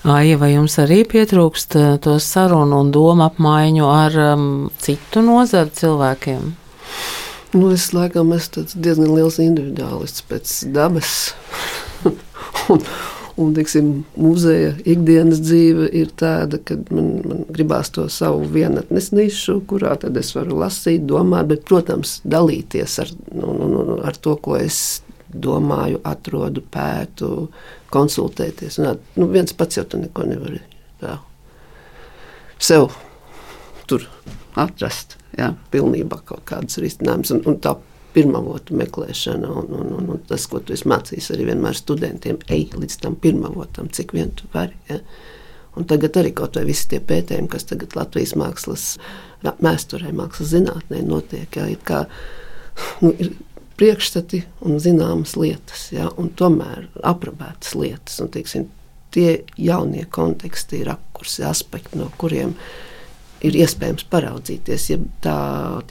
[0.06, 4.44] Aija, vai jums arī pietrūkst to sarunu un domu apmaiņu ar um,
[4.78, 6.52] citu nozaru cilvēkiem?
[7.54, 11.12] Nu, es laikam esmu diezgan liels individuālists pēc dabas.
[12.72, 12.82] un,
[13.40, 19.61] un teiksim, muzeja ikdienas dzīve ir tāda, ka man, man gribās to savu vienatnes nišu,
[19.70, 24.37] kurā tad es varu lasīt, domāt, bet, protams, dalīties ar, nu, nu, nu, ar to,
[24.42, 27.30] ko es domāju, atrodu, pētu,
[27.92, 28.80] konsultēties.
[28.82, 30.62] Un, nu, viens pats jau tu neko nevari
[31.00, 31.18] tā
[32.59, 32.90] sev
[33.87, 34.06] tur
[34.54, 37.33] atrast jā, pilnībā kaut kādas risinājumus.
[37.37, 37.77] Un, un tā
[38.16, 42.70] pirmavotu meklēšana un, un, un, un tas, ko tu esi mācījis arī vienmēr studentiem, ej
[42.77, 44.77] līdz tam pirmavotam, cik vien tu vari.
[44.88, 45.03] Jā.
[45.77, 48.87] Un tagad arī kaut vai visi tie pētījumi, kas tagad Latvijas mākslas
[49.44, 52.07] vēsturē, mākslas zinātnē notiek, jā, ir kā
[53.05, 53.35] nu, ir
[53.77, 58.16] priekšstati un zināmas lietas, jā, un tomēr aprobētas lietas.
[58.25, 58.70] Un, teiksim,
[59.12, 62.86] tie jaunie konteksti, rakursi, aspekti, no kuriem ir
[63.54, 64.88] iespējams paraudzīties.
[64.90, 65.37] Ja tā,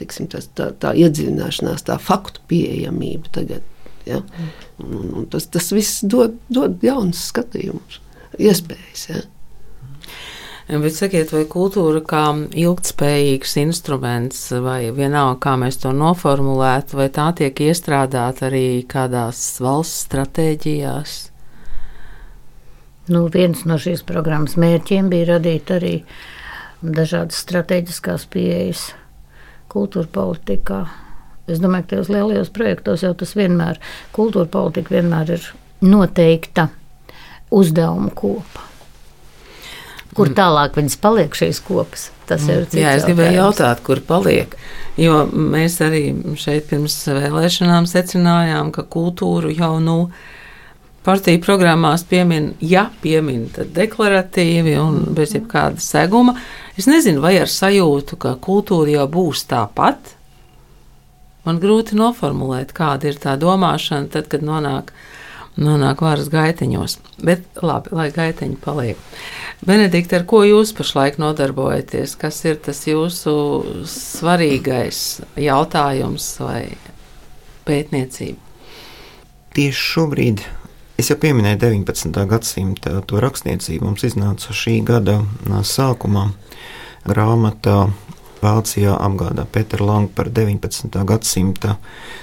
[0.00, 3.64] tiksim, tas, tā, tā iedziļināšanās, tā faktu pieejamība tagad.
[4.06, 4.20] Ja?
[4.82, 8.00] Un, un tas, tas viss dod, dod jaunus skatījumus,
[8.38, 9.06] iespējas.
[9.10, 9.24] Ja?
[10.66, 12.24] Bet sakiet, vai kultūra kā
[12.58, 20.08] ilgspējīgs instruments, vai vienalga, kā mēs to noformulētu, vai tā tiek iestrādāta arī kādās valsts
[20.08, 21.14] stratēģijās?
[23.14, 25.92] Nu, viens no šīs programmas mērķiem bija radīt arī
[26.82, 28.90] dažādas strateģiskās pieejas
[29.72, 30.84] kultūra politikā.
[31.46, 33.78] Es domāju, ka tajos lielajos projektos jau tas vienmēr,
[34.16, 35.50] kultūra politika vienmēr ir
[35.84, 36.68] noteikta
[37.54, 38.64] uzdevuma kopa.
[40.16, 40.36] Kur mm.
[40.38, 42.10] tālāk viņas paliek šīs kopas?
[42.26, 42.80] Tas ir cits.
[42.80, 44.56] Jā, es gribēju jautāt, kur paliek.
[44.98, 46.08] Jo mēs arī
[46.40, 49.98] šeit pirms vēlēšanām secinājām, ka kultūru jau nu.
[51.06, 56.34] Partiju programmās piemin, ja piemin, tad deklaratīvi un bez jebkāda seguma.
[56.76, 60.12] Es nezinu, vai ar sajūtu, ka kultūra jau būs tāpat.
[61.46, 64.92] Man grūti noformulēt, kāda ir tā domāšana, tad, kad nonāk
[65.56, 66.98] nonāk varas gaiteņos.
[67.24, 69.00] Bet labi, lai gaiteņi paliek.
[69.66, 72.16] Benedikta, ar ko jūs pašlaik nodarbojaties?
[72.20, 73.36] Kas ir tas jūsu
[73.88, 75.02] svarīgais
[75.40, 76.62] jautājums vai
[77.68, 78.42] pētniecība?
[79.56, 80.44] Tieši šobrīd
[80.96, 82.22] Es jau pieminēju 19.
[82.24, 83.84] gadsimta to rakstniecību.
[83.84, 86.30] Mums iznāca šī gada sākumā
[87.04, 87.90] grāmata
[88.40, 90.96] Vācijā apgādā Petra Langa par 19.
[91.10, 91.74] gadsimta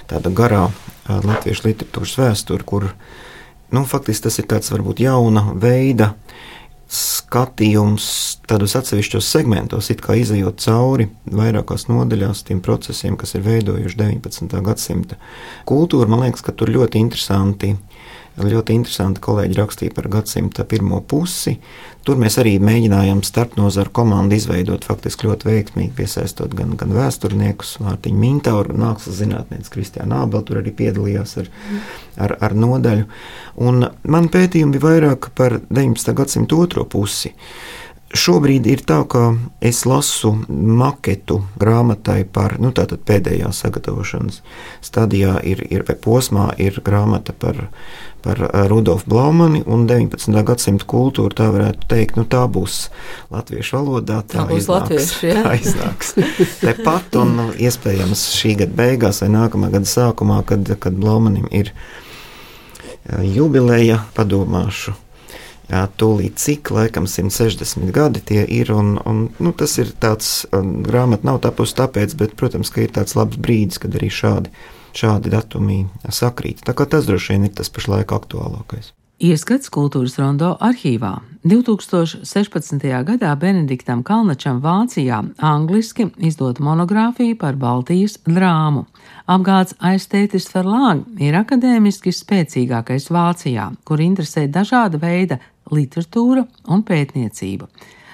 [0.10, 0.64] tāda garā
[1.06, 2.88] latviešu literatūras vēsturi, kur
[3.70, 6.16] nu, faktiski tas ir tāds varbūt jauna veida
[6.90, 8.10] skatījums
[8.50, 14.62] tādos atsevišķos segmentos, it kā izējot cauri vairākās nodaļās tiem procesiem, kas ir veidojuši 19.
[14.66, 15.22] gadsimta
[15.70, 16.10] kultūru.
[16.10, 17.76] Man liekas, ka tur ļoti interesanti
[18.34, 21.54] Ļoti interesanti kolēģi rakstīja par gadsimta pirmo pusi.
[22.04, 28.20] Tur mēs arī mēģinājām starpnozaru komandu izveidot faktiski ļoti veiksmīgi, piesaistot gan, gan vēsturniekus, Mārtiņu
[28.20, 31.54] Mintauru, mākslas zinātnieci Kristiānu Ābelu, tur arī piedalījās ar,
[32.26, 33.06] ar, ar nodaļu.
[33.70, 36.18] Un man pētījumi bija vairāk par 19.
[36.18, 37.36] gadsimta otro pusi.
[38.14, 44.44] Šobrīd ir tā, ka es lasu maketu grāmatai par nu, pēdējā sagatavošanas
[44.86, 47.66] stadijā, ir, ir posmā, ir grāmata par
[48.24, 50.44] par eh, Rudolfu Blaumani un 19.
[50.48, 51.34] gadsimta kultūru.
[51.36, 52.88] Tā varētu teikt, nu, tā būs
[53.34, 54.22] latviešu valodā.
[54.24, 55.44] Tā, tā būs latviešu, jā.
[55.48, 56.16] tā iznāks.
[56.62, 61.74] Tepat un nu, iespējams šī gada beigās vai nākamā gada sākumā, kad, kad Blaumanim ir
[61.76, 64.96] eh, jubileja, padomāšu.
[65.72, 68.74] Tūlīt cik, laikam, 160 gadi tie ir.
[68.76, 73.16] Un, un, nu, tas ir tāds, grāmata nav tapusi tāpēc, bet, protams, ka ir tāds
[73.18, 74.54] labs brīdis, kad arī šādi
[74.94, 76.64] šādi datumi sakrīt.
[76.66, 78.94] Tā kā tas droši vien ir tas pašlaik aktuālākais.
[79.22, 81.20] Ieskats kultūras rondo arhīvā.
[81.46, 82.82] 2016.
[83.06, 88.88] gadā Benediktam Kalnačam Vācijā angliski izdot monogrāfiju par Baltijas drāmu.
[89.30, 95.38] Apgāds aiztētis Ferlāg ir akadēmiski spēcīgākais Vācijā, kur interesē dažāda veida
[95.70, 97.70] literatūra un pētniecība.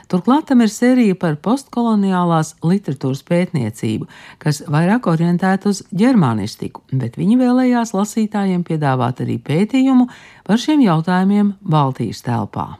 [0.09, 4.07] Turklāt tam ir sērija par postkoloniālās literatūras pētniecību,
[4.41, 10.07] kas vairāk orientēta uz ģermānistiku, bet viņi vēlējās lasītājiem piedāvāt arī pētījumu
[10.49, 12.71] par šiem jautājumiem Baltijas telpā.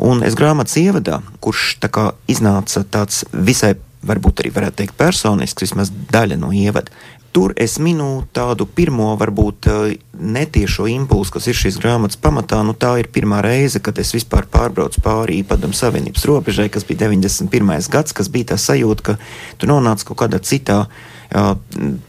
[0.00, 3.74] Un es grāmatas ievadā, kurš tā kā iznāca tāds visai
[4.08, 6.94] varbūt arī varētu teikt personisks, vismaz daļa no ievada.
[7.38, 12.64] Tur es minu tādu pirmo, varbūt eh, netiešo impulsu, kas ir šīs grāmatas pamatā.
[12.66, 17.04] Nu, tā ir pirmā reize, kad es vispār pārbraucu pāri Padomu Savienības robežai, kas bija
[17.04, 17.92] 91.
[17.94, 19.14] gads, kas bija tā sajūta, ka
[19.54, 20.88] tu nonāc kaut kādā citā.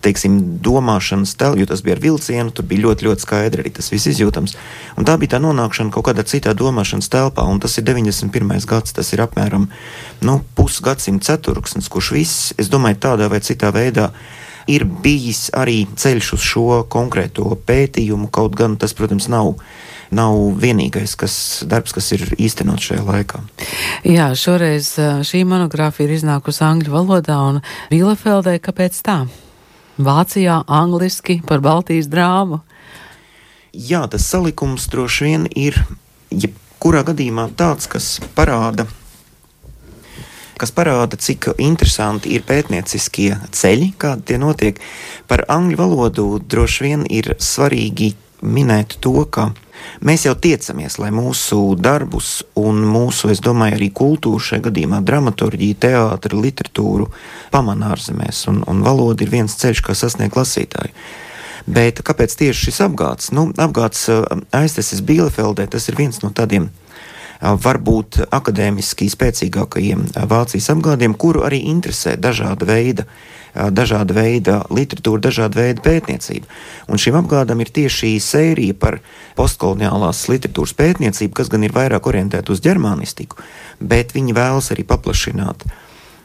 [0.02, 3.92] Teiksim, domāšanas telpā, jo tas bija ar vilcienu, tur bija ļoti, ļoti skaidri arī tas
[3.92, 4.58] viss izjūtams.
[4.98, 8.66] Un tā bija tā nonākšana kaut kādā citā domāšanas telpā, un tas ir 91.
[8.66, 9.70] gads, tas ir apmēram
[10.26, 14.10] nu, pusgadsimta ceturksnis, kurš viss, es domāju, tādā vai citā veidā
[14.70, 19.56] ir bijis arī ceļš uz šo konkrēto pētījumu, kaut gan tas, protams, nav
[20.16, 21.34] nav vienīgais kas,
[21.70, 23.42] darbs, kas ir īstenots šajā laikā.
[24.08, 24.96] Jā, šoreiz
[25.28, 28.58] šī monogrāfija ir iznākusi angļu valodā un Bielefeldē.
[28.64, 29.20] Kāpēc tā?
[30.00, 32.62] Vācijā angliski par Baltijas drāmu.
[33.74, 35.78] Jā, tas salikums droši vien ir
[36.32, 38.88] jebkurā gadījumā tāds, kas parāda
[40.60, 44.82] kas parāda, cik interesanti ir pētnieciskie ceļi, kādi tie notiek.
[45.32, 49.50] Par angļu valodu droši vien ir svarīgi minēt to, ka
[50.06, 55.80] mēs jau tiecamies, lai mūsu darbus un mūsu, es domāju, arī kultūru, šajā gadījumā dramaturgiju,
[55.86, 57.10] teātri, literatūru
[57.54, 60.94] pamanā ārzemēs, un, un valoda ir viens ceļš, kā sasniegt lasītāju.
[61.70, 63.34] Bet kāpēc tieši šis apgāds?
[63.36, 64.08] Nu, apgāds
[64.56, 66.70] aiztesis Bielefeldē, tas ir viens no tādiem
[67.40, 73.08] varbūt akadēmiski spēcīgākajiem Vācijas apgādiem, kuru arī interesē dažāda veida
[73.50, 76.48] dažāda veida literatūra, dažāda veida pētniecība.
[76.88, 79.00] Un šim apgādam ir tieši šī sērija par
[79.40, 83.42] postkoloniālās literatūras pētniecību, kas gan ir vairāk orientēta uz ģermānistiku,
[83.82, 85.66] bet viņi vēlas arī paplašināt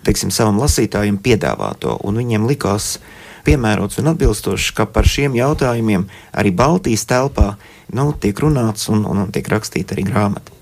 [0.04, 2.98] teiksim, savam lasītājam piedāvāto, un viņiem likās
[3.46, 6.04] piemērots un atbilstošs, ka par šiem jautājumiem
[6.36, 7.54] arī Baltijas telpā
[7.96, 10.53] nu, tiek runāts un, un, un tiek rakstīta arī grāmata.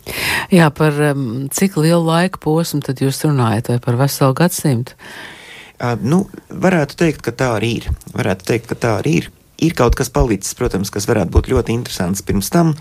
[0.53, 4.99] Jā, par um, cik lielu laika posmu tad jūs runājat, vai par veselu gadsimtu?
[6.03, 7.87] Nu, varētu teikt, ka tā arī ir.
[8.15, 9.31] Varētu teikt, ka tā arī ir.
[9.63, 12.73] Ir kaut kas palicis, protams, kas varētu būt ļoti interesants pirms tam,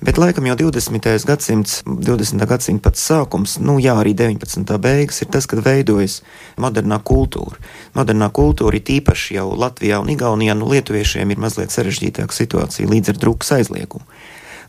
[0.00, 1.08] bet laikam jau 20.
[1.28, 2.46] gadsimts, 20.
[2.48, 4.64] gadsimta pats sākums, nu jā, arī 19.
[4.80, 6.22] beigas ir tas, kad veidojas
[6.56, 7.60] modernā kultūra.
[7.92, 13.12] Modernā kultūra ir īpaši jau Latvijā un Igaunijā, nu lietuviešiem ir mazliet sarežģītāka situācija līdz
[13.12, 14.08] ar drukas aizliegumu.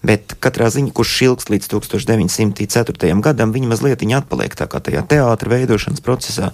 [0.02, 3.12] Bet katrā ziņā, kurš ilgs līdz 1904.
[3.22, 6.50] gadam, viņi mazliet atpaliek tā kā tajā teātra veidošanas procesā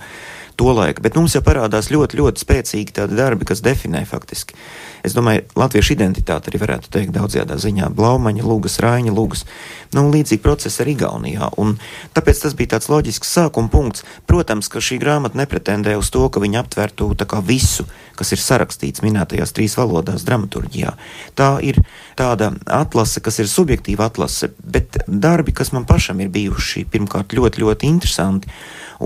[0.57, 1.03] to laiku.
[1.05, 4.57] Bet mums jau parādās ļoti, ļoti spēcīgi tādi darbi, kas definē faktiski.
[5.05, 7.91] Es domāju, latviešu identitāte arī varētu teikt daudzajā ziņā.
[7.93, 9.45] Blaumaņa, Lūgas, Raiņa, Lūgas.
[9.93, 11.51] Nu, līdzīgi procesi arī Igaunijā.
[11.61, 11.77] Un
[12.17, 14.03] tāpēc tas bija tāds loģisks sākuma punkts.
[14.27, 17.13] Protams, ka šī grāmata nepretendē uz to, ka viņa aptvertu
[17.45, 17.85] visu,
[18.17, 20.95] kas ir sarakstīts minētajās trīs valodās dramaturgijā.
[21.37, 21.79] Tā ir
[22.19, 27.63] tāda atlase, kas ir subjektīva atlase, bet darbi, kas man pašam ir bijuši pirmkārt ļoti,
[27.63, 28.51] ļoti interesanti.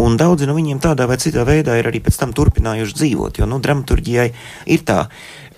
[0.02, 3.42] Un daudzi no viņiem tādā vai citā veidā ir arī pēc tam turpinājuši dzīvot.
[3.42, 4.30] Jo nu, dramaturgijai
[4.72, 5.02] ir tā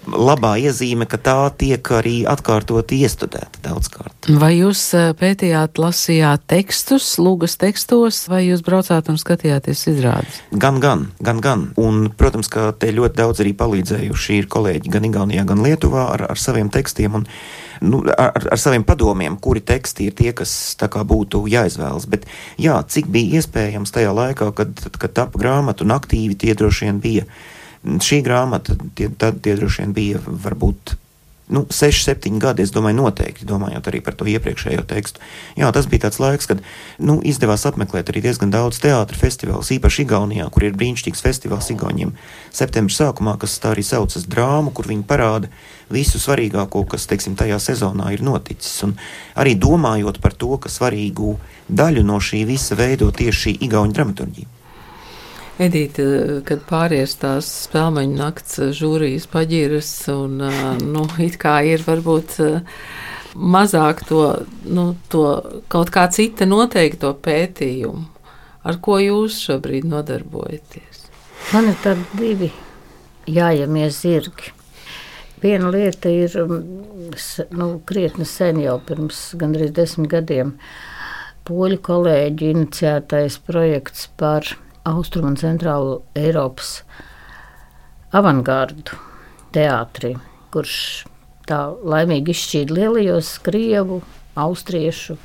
[0.07, 4.29] labā iezīme, ka tā tiek arī atkārtoti iestudēta daudzkārt.
[4.39, 4.81] Vai jūs
[5.19, 10.39] pētījāt, lasījāt tekstus, lūgas tekstos, vai jūs braucāt un skatījāties izrādes?
[10.51, 11.65] Gan, gan, gan, gan.
[11.79, 16.27] Un, protams, ka te ļoti daudz arī palīdzējuši ir kolēģi gan Igaunijā, gan Lietuvā ar,
[16.33, 17.19] ar saviem tekstiem.
[17.21, 17.27] Un,
[17.83, 20.53] nu, ar, ar saviem padomiem, kuri teksti ir tie, kas
[21.13, 22.07] būtu jāizvēlas.
[22.11, 22.27] Bet,
[22.61, 27.03] jā, cik bija iespējams tajā laikā, kad, kad tapa grāmata un aktīvi tie droši vien
[27.03, 27.27] bija
[27.83, 30.95] Šī grāmata, tie, tad, tie droši vien bija varbūt
[31.47, 35.19] nu, 6, 7 gadi, es domāju, noteikti, domājot arī par to iepriekšējo tekstu.
[35.59, 36.63] Jā, tas bija tāds laiks, kad
[37.03, 42.15] nu, izdevās apmeklēt arī diezgan daudz teātris festivālus, īpaši Igaunijā, kur ir brīnišķīgs festivāls Igauniem.
[42.55, 45.51] Septembris sākumā, kas tā arī saucas drāmu, kur viņi parāda
[45.93, 48.79] visu svarīgāko, kas, teiksim, tajā sezonā ir noticis.
[48.87, 48.95] Un
[49.35, 51.35] arī domājot par to, ka svarīgu
[51.67, 54.62] daļu no šī visa veido tieši šī Igauņu dramaturģija.
[55.63, 56.05] Edīte,
[56.47, 60.41] kad pāries tās spēļu nakts žūrijas paģiras, un
[60.81, 62.39] nu, it kā ir varbūt
[63.33, 64.23] mazāk to,
[64.65, 65.27] nu, to
[65.71, 68.09] kaut kā cita noteikto pētījumu.
[68.63, 71.07] Ar ko jūs šobrīd nodarbojaties?
[71.51, 72.51] Man ir tādi divi
[73.27, 74.53] jājamies zirgi.
[75.43, 80.53] Viena lieta ir nu, krietni sen, jau pirms gandrīz desmit gadiem,
[81.43, 84.47] poļu kolēģi iniciētais projekts par
[84.83, 86.81] Austrum un Centrālu Eiropas
[88.11, 88.97] avangardu
[89.55, 90.11] teātri,
[90.51, 90.75] kurš
[91.47, 94.01] tā laimīgi izšķīda lielajos krievu,
[94.35, 95.15] austriešu,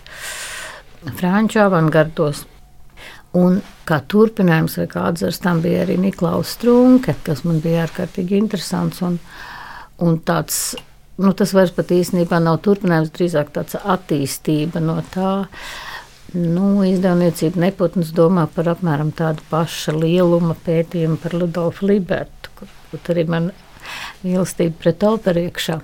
[1.18, 2.44] franču avangardos.
[3.38, 8.38] Un kā turpinājums vai kā atzars tam bija arī Niklaus Strunke, kas man bija ārkārtīgi
[8.38, 9.18] interesants un,
[9.98, 10.78] un tāds,
[11.18, 15.68] nu tas vairs pat īstenībā nav turpinājums, drīzāk tāds attīstība no tā, uh,
[16.36, 23.14] Nu, izdevniecība neputns domā par apmēram tādu pašu lieluma pētījumu par Ludolfu Libertu, kur, kur
[23.14, 23.46] arī man
[24.20, 25.78] mīlestība pret operu iekšā.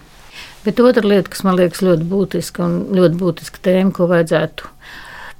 [0.67, 4.69] Bet otra lieta, kas man liekas ļoti būtiska un ļoti būtiska tēma, ko vajadzētu,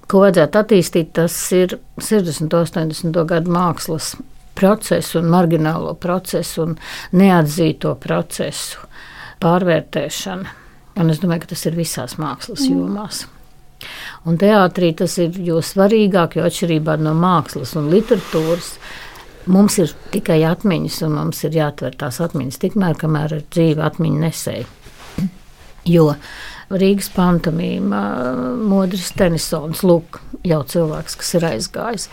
[0.09, 2.49] ko vajadzētu attīstīt, tas ir 60.
[2.49, 3.21] un 80.
[3.29, 4.15] gadu mākslas
[4.57, 6.77] procesu un marginālo procesu un
[7.13, 8.89] neatzīto procesu
[9.45, 10.61] pārvērtēšana.
[11.03, 13.25] Un es domāju, ka tas ir visās mākslas jomās.
[13.27, 13.34] Mm.
[14.29, 18.75] Un teātrī tas ir jo svarīgāk, jo atšķirībā no mākslas un literatūras.
[19.51, 24.23] Mums ir tikai atmiņas, un mums ir jāatver tās atmiņas tikmēr, kamēr ir dzīve atmiņu
[24.23, 24.67] nesēja.
[25.85, 26.15] Jo
[26.73, 28.01] Rīgas pantomīma,
[28.57, 32.09] Modris Tenisons, lūk, jau cilvēks, kas ir aizgājis.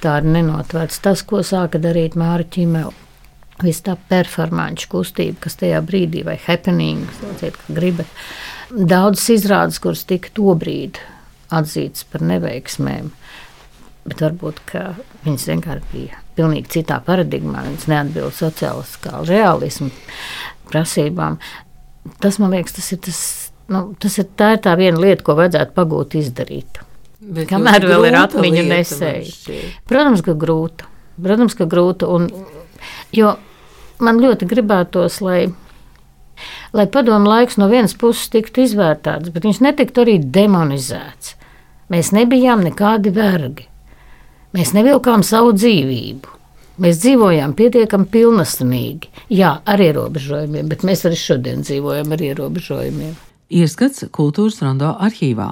[0.00, 2.94] Tā ir nenotvērts tas, ko sāka darīt Māra Čimela.
[3.60, 8.08] Viss tā performāņu kustība, kas tajā brīdī, vai happening, sauciet, kā gribat,
[8.70, 11.02] daudzas izrādes, kuras tika to brīdi
[11.54, 13.10] atzītas par neveiksmēm.
[14.08, 14.62] Bet varbūt
[15.26, 17.66] viņas vienkārši bija pilnīgi citā paradigmā.
[17.66, 19.90] Viņas neatbild sociālistiskā realismu
[20.70, 21.38] prasībām.
[22.20, 23.20] tas man liekas, tas ir tas.
[23.70, 26.80] Nu, tas ir tā, ir tā viena lieta, ko vajadzētu pagūt izdarīt.
[27.20, 29.60] Bet Kamēr vēl ir atmiņu nesēji.
[29.86, 30.88] Protams, ka grūta.
[31.22, 32.08] Protams, ka grūta.
[32.10, 32.26] Un,
[33.14, 33.36] jo
[34.04, 35.40] man ļoti gribētos, lai,
[36.76, 41.36] lai padomu laiks no vienas puses tiktu izvērtēts, bet viņš netiktu arī demonizēts.
[41.90, 43.66] Mēs nebijām nekādi vergi.
[44.54, 46.36] Mēs nevilkām savu dzīvību.
[46.80, 53.18] Mēs dzīvojām pietiekami pilnīgi, jā, ar ierobežojumiem, bet mēs arī šodien dzīvojam ar ierobežojumiem.
[53.50, 55.48] Ieskats kultūras rondo arhīvā.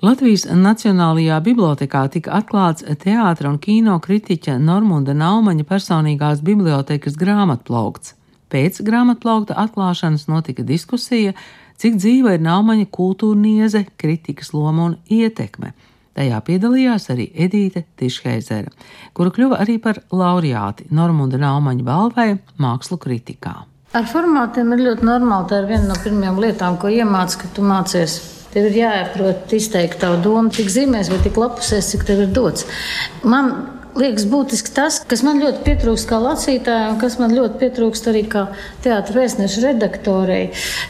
[0.00, 8.14] Latvijas Nacionālajā bibliotekā tika atklāts teātra un kino kritiķa Normunda Naumaņa personīgās bibliotekas grāmatplaukts.
[8.48, 11.34] Pēc grāmatplaukta atklāšanas notika diskusija,
[11.76, 15.74] cik dzīva ir Naumaņa kultūrnieze, kritikas loma un ietekme.
[16.16, 18.72] Tajā piedalījās arī Edīte Tišheizere,
[19.12, 23.58] kura kļuva arī par laureāti Normunda Naumaņa balvai mākslu kritikā.
[23.94, 25.46] Ar formātiem ir ļoti normāli.
[25.50, 28.16] Tā ir viena no pirmajām lietām, ko iemācās, kad tu mācies.
[28.50, 32.66] Tev ir jāsaprot, izteikt tavu domu, tik zīmēs vai tik lapusēs, cik tev ir dots.
[33.22, 33.52] Man
[33.94, 38.24] liekas būtiski tas, kas man ļoti pietrūkst kā lasītājai, un kas man ļoti pietrūkst arī
[38.30, 38.44] kā
[38.82, 40.42] teātris vēstneša redaktorei.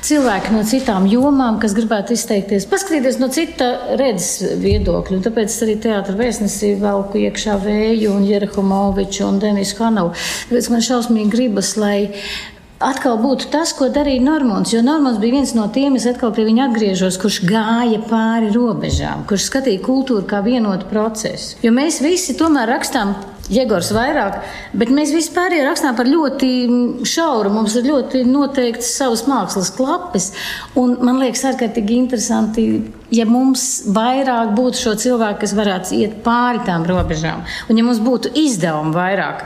[0.04, 5.20] Cilvēki no citām jomām, kas gribētu izteikties, paskatīties no cita redzes viedokļa.
[5.28, 10.16] Tāpēc arī teātris vēstnesī velku iekšā Vēju un Jerehumoviču un Denisu Hanavu.
[10.48, 11.98] Tāpēc man šausmīgi gribas, lai
[12.86, 14.72] atkal būtu tas, ko darīja Normons.
[14.74, 19.26] Jo Normons bija viens no tiem, es atkal pie viņa atgriežos, kurš gāja pāri robežām,
[19.28, 21.58] kurš skatīja kultūru kā vienotu procesu.
[21.64, 23.16] Jo mēs visi tomēr rakstām.
[23.52, 24.38] Jēgors vairāk,
[24.72, 26.48] bet mēs vispār rakstām par ļoti
[27.04, 27.50] šauru.
[27.52, 30.30] Mums ir ļoti noteikts savas mākslas klapes.
[30.80, 32.64] Un man liekas, ārkārtīgi interesanti,
[33.12, 37.44] ja mums vairāk būtu šo cilvēku, kas varētu iet pāri tām robežām.
[37.68, 39.44] Un ja mums būtu izdevumi vairāk,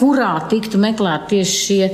[0.00, 1.90] kurā tiktu meklēt tieši šie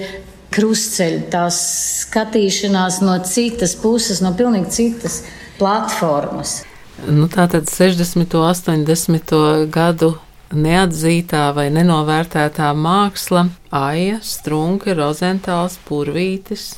[0.53, 1.61] krustceļi, tās
[2.07, 5.23] skatīšanās no citas puses, no pilnīgi citas
[5.59, 6.61] platformas.
[7.09, 8.37] Nu, tā tad 60.
[8.39, 9.35] un 80.
[9.73, 10.13] gadu
[10.53, 16.73] neatzītā vai nenovērtētā māksla, Aija, Strunke, Rozentāls, Purvītis.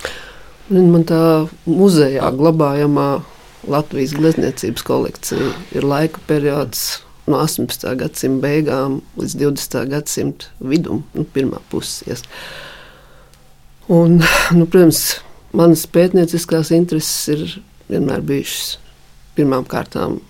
[0.70, 1.20] Man tā
[1.68, 3.08] muzejā glabājamā
[3.68, 7.88] Latvijas glezniecības kolekcija ir laika periods no 18.
[8.00, 9.88] gadsimta beigām līdz 20.
[9.92, 12.24] gadsimta vidum, nu, pirmā puses.
[13.88, 14.16] Un,
[14.56, 15.18] nu, protams,
[15.52, 17.42] manas pētnieciskās intereses ir
[17.90, 18.78] vienmēr bijušas
[19.36, 20.20] pirmām kārtām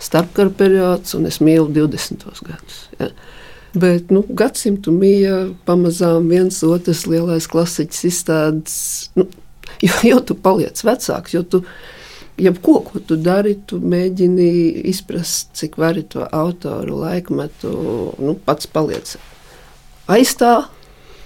[0.00, 2.26] starpkara periods, un es mīlu 20.
[2.46, 2.80] gadus.
[3.00, 3.10] Ja.
[3.80, 8.78] Bet nu, gadsimtu mīja pamazām viens otrs lielais klasiķis izstādes.
[9.18, 9.26] Nu,
[9.82, 11.62] jo, jo tu paliec vecāks, jo tu
[12.40, 14.50] jebko, ko tu dari, tu mēģini
[14.90, 17.72] izprast, cik vari to autoru laikmetu,
[18.22, 19.16] nu, pats paliec
[20.10, 20.76] aizstāvēt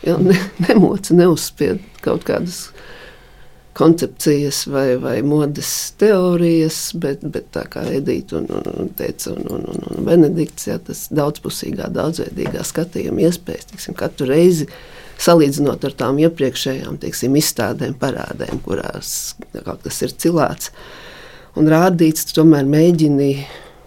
[0.05, 0.37] Ja, ne,
[0.69, 2.69] nemoca, neuzspied kaut kādas
[3.75, 9.49] koncepcijas vai, vai modes teorijas, bet, bet tā kā Edita un, un, un, teica, un,
[9.57, 14.69] un, un, un Benedikts, ja, tas daudzpusīgā, daudzveidīgā skatījuma iespējas, tiksim, katru reizi
[15.25, 20.71] salīdzinot ar tām iepriekšējām tiksim, izstādēm, parādēm, kurās kaut kas ir cilāts
[21.59, 23.31] un rādīts, tomēr mēģini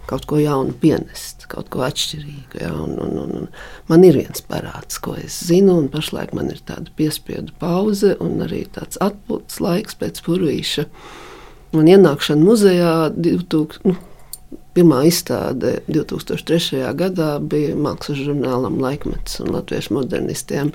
[0.08, 2.60] kaut ko jaunu pienest, kaut ko atšķirīgu.
[2.62, 2.72] Ja?
[2.74, 3.48] Un, un, un, un
[3.90, 8.38] man ir viens parāds, ko es zinu, un pašlaik man ir tāda piespiedu pauze un
[8.46, 10.88] arī tāds atpūtas laiks pēc purvīša.
[11.76, 13.98] Un ienākšana muzejā 2000, nu,
[14.78, 16.84] Pirmā izstāde 2003.
[16.94, 20.70] gadā bija mākslas žurnālam Laikmets un latviešu modernistiem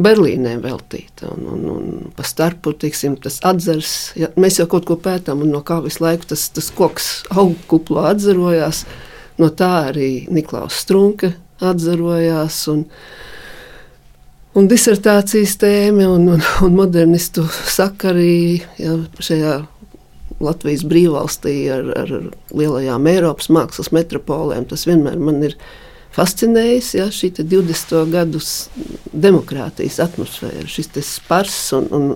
[0.00, 1.28] Berlīnē veltīta.
[1.34, 5.52] Un, un, un pa starpu tiksim, tas atzars, ja mēs jau kaut ko pētām, un
[5.52, 8.86] no kā visu laiku tas, tas koks augkuplo atzarojās,
[9.40, 12.64] no tā arī Niklaus Strunke atzarojās.
[12.72, 12.88] Un,
[14.54, 19.56] Un disertācijas tēma un, un, un modernistu sakari ja, šajā
[20.38, 22.12] Latvijas brīvvalstī ar, ar
[22.54, 24.68] lielajām Eiropas mākslas metropolēm.
[24.70, 25.56] Tas vienmēr man ir
[26.14, 26.90] fascinējis.
[26.98, 27.94] Ja, šī 20.
[28.12, 28.84] gadsimta
[29.14, 32.06] demokrātijas atmosfēra, šis spars un, un,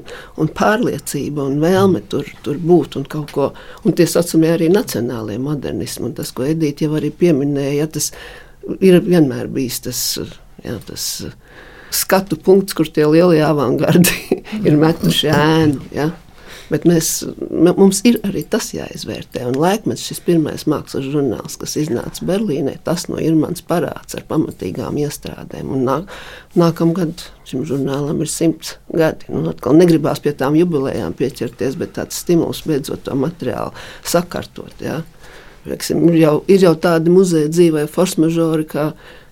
[0.40, 3.50] un pārliecība un vēlme tur, tur būt un kaut ko.
[3.84, 6.08] Un tie saucamie arī nacionālie modernismi.
[6.10, 8.12] Un tas, ko Edīte jau arī pieminēja, ja, tas
[8.80, 10.04] ir vienmēr bijis tas.
[10.64, 11.10] Ja, tas
[11.94, 15.86] Skatu punkts, kur tie lielie avangardi ir metuši ēnu.
[15.96, 16.10] Ja?
[16.68, 19.46] Bet mēs, mums ir arī tas jāizvērtē.
[19.48, 24.26] Un laikmets šis pirmais mākslas žurnāls, kas iznāca Berlīnē, tas no ir mans parāds ar
[24.28, 25.70] pamatīgām iestrādēm.
[25.72, 26.12] Un nāk,
[26.60, 29.30] nākamgad šim žurnālam ir simts gadi.
[29.32, 33.72] Nu, atkal negribās pie tām jubilejām pieķerties, bet tāds stimuls beidzot to materiālu
[34.04, 34.76] sakārtot.
[34.84, 35.00] Ja?
[35.68, 38.90] Reksim, ir, jau, ir jau tādi muzeja dzīvē, force majeure, kā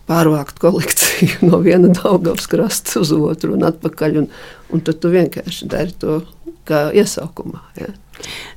[0.09, 4.23] pārvākt kolekciju no viena Daugavas krasta uz otru un atpakaļ.
[4.23, 4.31] Un,
[4.73, 6.21] un tad tu vienkārši dari to
[6.67, 7.63] kā iesaukumā.
[7.81, 7.93] Ja.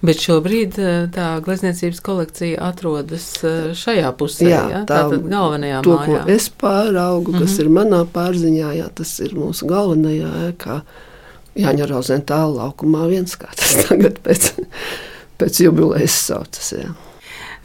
[0.05, 0.77] Bet šobrīd
[1.15, 3.27] tā glezniecības kolekcija atrodas
[3.75, 4.85] šajā pusē, jā, jā?
[4.87, 6.21] tā ir galvenajā to, mājā.
[6.23, 7.65] ko es pāraugu, kas mm -hmm.
[7.65, 10.81] ir manā pārziņā, jā, tas ir mūsu galvenajā ēkā.
[11.59, 14.51] Jāņa Rozentāla laukumā viens, kā tas tagad pēc,
[15.37, 16.71] pēc jubilejas saucas.
[16.71, 16.95] Jā.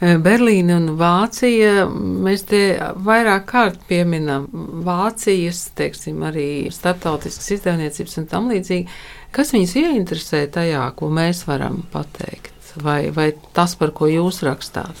[0.01, 1.85] Berlīna un Vācija.
[1.87, 2.61] Mēs te
[3.05, 4.49] vairāk kārt pieminam
[4.85, 8.89] Vācijas, teiksim, arī starptautiskas izdevniecības un tam līdzīgi.
[9.35, 12.53] Kas viņus ieinteresē tajā, ko mēs varam pateikt?
[12.79, 14.95] Vai, vai tas, par ko jūs rakstāt?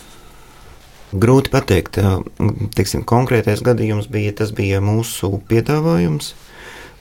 [1.15, 1.99] Grūti pateikt.
[2.75, 6.33] Teiksim, konkrētais gadījums bija, tas bija mūsu piedāvājums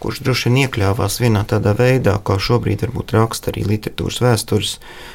[0.04, 4.72] kurš droši vien iekļāvās vienā tādā veidā, kā šobrīd varbūt raksta arī literatūras vēstures,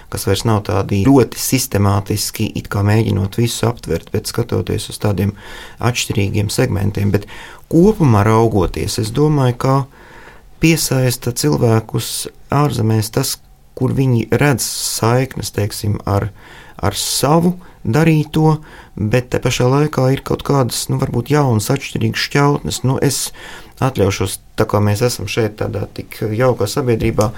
[0.10, 5.36] kas vairs nav tādi ļoti sistemātiski, it kā mēģinot visu aptvert, bet skatoties uz tādiem
[5.78, 7.14] atšķirīgiem segmentiem.
[7.14, 7.30] Bet
[7.70, 9.76] kopumā raugoties, es domāju, ka
[10.60, 13.38] piesaista cilvēkus ārzemēs tas,
[13.80, 16.30] kur viņi redz saiknes, teiksim, ar,
[16.76, 18.58] ar savu darīto,
[18.96, 22.82] bet te pašā laikā ir kaut kādas, nu, varbūt jaunas, atšķirīgas šķautnes.
[22.84, 23.30] Nu, es
[23.84, 27.30] atļaušos, tā kā mēs esam šeit tādā tik jaukā sabiedrībā,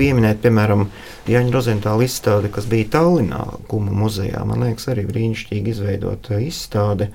[0.00, 0.88] pieminēt, piemēram,
[1.30, 4.40] Jaņa Rozentāla izstādi, kas bija Tallinā Kumu muzejā.
[4.48, 7.10] Man liekas, arī brīnišķīgi izveidota izstāde.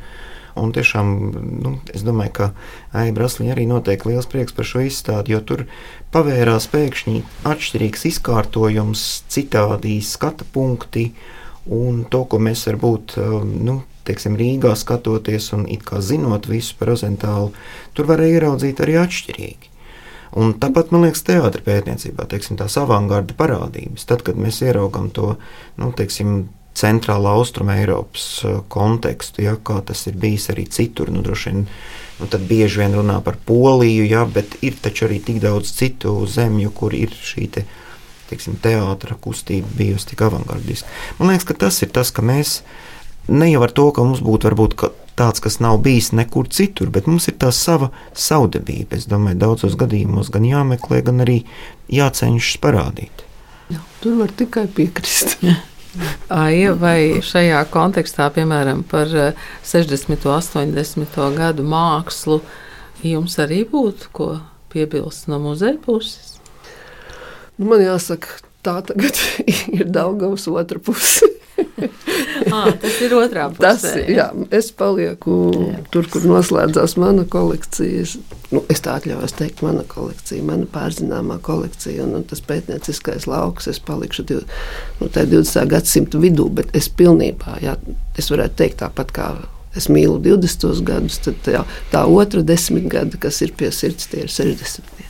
[0.55, 1.09] Un tiešām,
[1.63, 2.45] nu, es domāju, ka
[2.95, 5.65] Aija Brasliņa arī noteikti liels prieks par šo izstādi, jo tur
[6.15, 7.17] pavērās pēkšņi
[7.51, 11.09] atšķirīgs izkārtojums, citādi skata punkti
[11.65, 13.17] un to, ko mēs varbūt
[13.67, 15.67] nu, teiksim, Rīgā skatoties un
[15.99, 17.51] zinot visu par Rozentālu,
[17.93, 19.71] tur varēja ieraudzīt arī atšķirīgi.
[20.35, 25.35] Un tāpat, man liekas, teātris pētniecībā, teiksim, tās avangarda parādības, tad, kad mēs ieraugām to,
[25.79, 31.23] nu, teiksim, centrālā austruma Eiropas uh, kontekstu, ja, kā tas ir bijis arī citur, nu,
[31.23, 31.63] vien,
[32.19, 36.17] nu, tad bieži vien runā par Poliju, ja, bet ir taču arī tik daudz citu
[36.27, 37.65] zemju, kur ir šī te,
[38.29, 40.91] teiksim, teātra kustība bijusi tik avangardiska.
[41.19, 42.59] Man liekas, ka tas ir tas, ka mēs
[43.27, 44.77] ne jau ar to, ka mums būtu varbūt
[45.15, 48.99] tāds, kas nav bijis nekur citur, bet mums ir tā sava savdabība.
[48.99, 51.39] Es domāju, daudzos gadījumos gan jāmeklē, gan arī
[51.87, 53.23] jācenšas parādīt.
[53.71, 55.39] Jā, tur var tikai piekrist.
[56.33, 59.11] Aija, vai šajā kontekstā, piemēram, par
[59.63, 60.25] 60.
[60.25, 61.19] un 80.
[61.37, 62.39] gadu mākslu,
[63.05, 64.29] jums arī būtu ko
[64.73, 66.35] piebilst no muzeja puses?
[67.55, 69.19] Nu, man jāsaka, tā tagad
[69.77, 71.31] ir Daugavas otra puse.
[72.55, 73.63] à, tas ir otrā pusē.
[73.65, 75.81] Tas, jā, es palieku jā.
[75.93, 78.05] tur, kur noslēdzās mana kolekcija.
[78.53, 83.67] Nu, es tā atļaujos teikt, mana kolekcija, mana pārzināmā kolekcija un, un tas pētnieciskais lauks.
[83.71, 84.45] Es palikšu div,
[85.01, 85.65] nu, 20.
[85.71, 87.75] gadsimta vidū, bet es pilnībā, jā,
[88.19, 89.33] es varētu teikt tāpat kā
[89.75, 90.83] es mīlu 20.
[90.87, 95.03] gadus, tad tā, tā otra desmitgada, kas ir pie sirds, tie ir 60.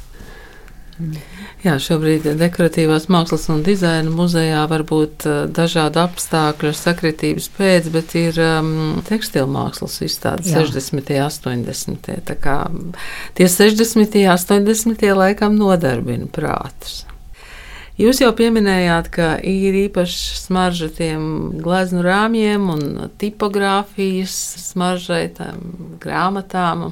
[0.95, 1.34] Mm.
[1.65, 8.13] Jā, šobrīd dekoratīvās mākslas un dizaina muzejā var būt uh, dažādu apstākļu sakritības pēc, bet
[8.19, 11.09] ir um, tekstilu mākslas izstāde 60.
[11.17, 12.11] un 80.
[12.27, 12.59] Tā kā
[13.33, 14.21] tie 60.
[14.21, 15.09] un 80.
[15.17, 17.01] laikam nodarbina prātus.
[17.97, 21.21] Jūs jau pieminējāt, ka ir īpaši smarža tiem
[21.65, 22.81] gleznu rāmjiem un
[23.17, 24.35] tipogrāfijas
[24.67, 25.61] smaržai, tām
[26.03, 26.91] grāmatām.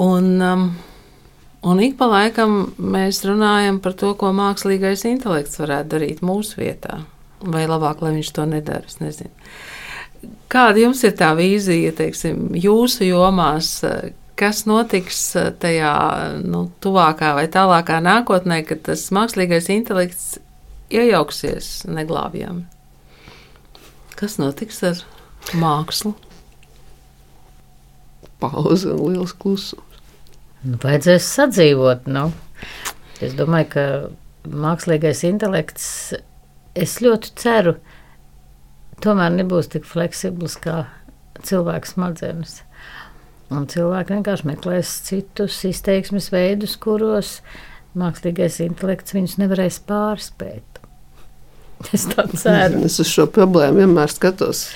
[0.00, 0.70] Un, um,
[1.60, 7.02] Un ik pa laikam mēs runājam par to, ko mākslīgais intelekts varētu darīt mūsu vietā.
[7.40, 9.32] Vai labāk, lai viņš to nedara, es nezinu.
[10.52, 13.74] Kāda jums ir tā vīzija, teiksim, jūsu jomās,
[14.40, 15.20] kas notiks
[15.60, 15.92] tajā
[16.44, 20.38] nu, tuvākā vai tālākā nākotnē, kad tas mākslīgais intelekts
[20.92, 22.64] iejauksies neglābjami?
[24.16, 25.04] Kas notiks ar
[25.56, 26.16] mākslu?
[28.40, 29.89] Pauze un liels klusums.
[30.64, 32.08] Nu, vajadzēs sadzīvot.
[32.10, 32.30] Nu.
[33.24, 33.84] Es domāju, ka
[34.48, 35.86] mākslīgais intelekts,
[36.76, 37.76] es ļoti ceru,
[39.04, 40.84] tomēr nebūs tik fleksibls kā
[41.46, 42.60] cilvēks smadzenes.
[43.50, 47.40] Un cilvēki vienkārši meklēs citus izteiksmes veidus, kuros
[47.98, 50.66] mākslīgais intelekts viņus nevarēs pārspēt.
[51.96, 52.82] Es tā ceru.
[52.84, 54.66] Es uz šo problēmu vienmēr skatos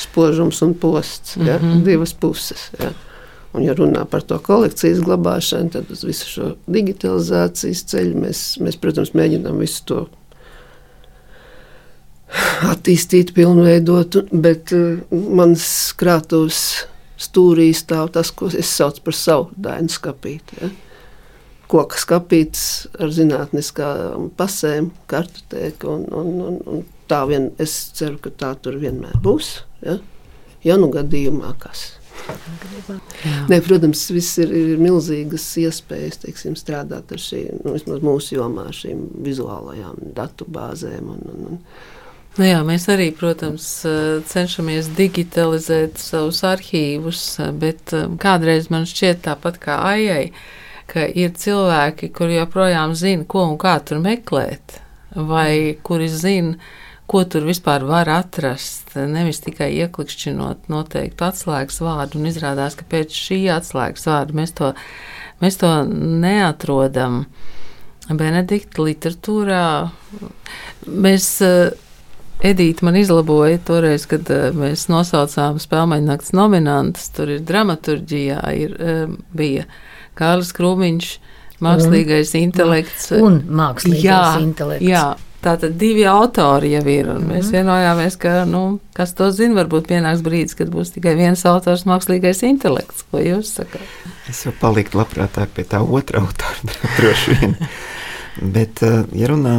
[0.00, 1.36] spožums un posts.
[1.36, 1.58] Ja?
[1.58, 1.82] Mm -hmm.
[1.84, 2.70] Divas puses.
[2.80, 2.88] Ja?
[3.54, 8.78] Un, ja runā par to kolekcijas glabāšanu, tad uz visu šo digitalizācijas ceļu mēs, mēs
[8.82, 10.00] protams, mēģinām visu to
[12.66, 14.18] attīstīt, pilnveidot.
[14.34, 15.04] Bet uh,
[15.38, 15.68] mans
[16.00, 16.88] krātuves
[17.20, 20.58] stūrī stāv tas, ko es saucu par savu dainu skapīti.
[20.58, 20.72] Ja?
[21.70, 22.64] Koka skapīts
[23.00, 25.94] ar zinātniskām pasēm, kartotēku.
[27.08, 29.60] Tā vien es ceru, ka tā tur vienmēr būs.
[29.84, 29.98] Ja,
[30.64, 31.92] ja nu gadījumā kas.
[33.48, 39.06] Nē, protams, viss ir, ir milzīgas iespējas teiksim, strādāt ar šīm, nu, mūsu jomā, šīm
[39.24, 41.12] vizuālajām datu bāzēm.
[41.14, 41.60] Un, un, un.
[42.34, 43.68] Nu jā, mēs arī, protams,
[44.30, 47.22] cenšamies digitalizēt savus arhīvus,
[47.60, 50.32] bet kādreiz man šķiet tāpat kā Aijai,
[50.90, 54.80] ka ir cilvēki, kuri joprojām zina, ko un kā tur meklēt,
[55.14, 56.58] vai kuri zina,
[57.10, 58.94] ko tur vispār var atrast.
[58.96, 64.72] Nevis tikai ieklikšķinot noteiktu atslēgas vārdu, un izrādās, ka pēc šī atslēgas vārda mēs to,
[65.44, 67.24] mēs to neatrodam.
[68.08, 69.66] Benedikta literatūrā
[70.90, 71.30] mēs.
[72.44, 74.28] Edīte man izlaboja toreiz, kad
[74.58, 77.06] mēs nosaucām spēļu nakts nominantus.
[77.14, 78.74] Tur ir dramaturģijā, ir,
[79.32, 79.64] bija
[80.18, 81.12] Kārlis Krūmiņš,
[81.64, 83.06] mākslīgais un, intelekts.
[83.16, 84.90] Un mākslīgais jā, intelekts.
[84.90, 85.06] Jā,
[85.44, 87.56] Tātad divi autori jau ir, un mēs mm.
[87.58, 88.62] vienojāmies, ka, nu,
[88.96, 93.04] kas to zina, varbūt pienāks brīdis, kad būs tikai viens autors mākslīgais intelekts.
[93.12, 93.84] Ko jūs sakāt?
[94.30, 97.56] Es jau paliktu labprātāk pie tā otra autora, droši vien.
[98.40, 99.58] Bet, eh, ja runā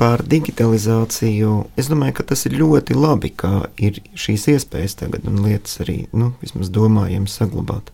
[0.00, 5.42] par digitalizāciju, es domāju, ka tas ir ļoti labi, ka ir šīs iespējas tagad un
[5.44, 7.92] lietas arī, nu, vismaz domājam saglabāt.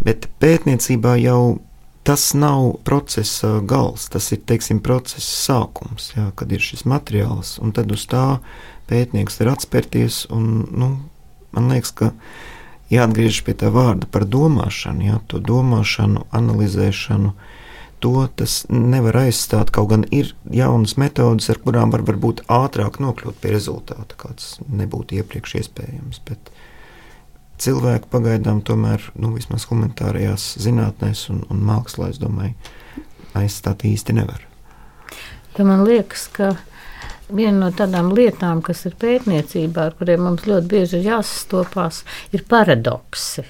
[0.00, 1.60] Bet pētniecībā jau
[2.02, 7.74] tas nav procesa gals, tas ir teiksim, procesa sākums, jā, kad ir šis materiāls, un
[7.76, 8.40] tad uz tā
[8.90, 10.24] pētnieks var atspērties.
[10.34, 10.90] Un, nu,
[11.56, 12.12] man liekas, ka
[12.90, 17.34] jāatgriežas pie tā vārda par domāšanu, jā, to domāšanu, analizēšanu.
[18.00, 19.68] To tas nevar aizstāt.
[19.76, 25.18] Kaut gan ir jaunas metodes, ar kurām var varbūt ātrāk nokļūt pie rezultāta, kāds nebūtu
[25.20, 26.22] iepriekš iespējams.
[26.24, 26.69] Bet, uh,
[27.60, 32.54] cilvēku pagaidām tomēr, nu, vismaz humanitārajās zinātnēs un, un mākslā, es domāju,
[33.38, 34.42] aizstāt īsti nevar.
[35.58, 36.54] Ja man liekas, ka
[37.34, 42.04] viena no tādām lietām, kas ir pētniecībā, ar kuriem mums ļoti bieži ir jāsastopās,
[42.34, 43.46] ir paradoksi.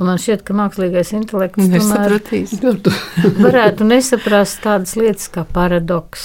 [0.00, 2.14] Un man šķiet, ka mākslīgais intelekts tomēr
[3.44, 6.22] varētu nesaprast tādas lietas kā paradoks,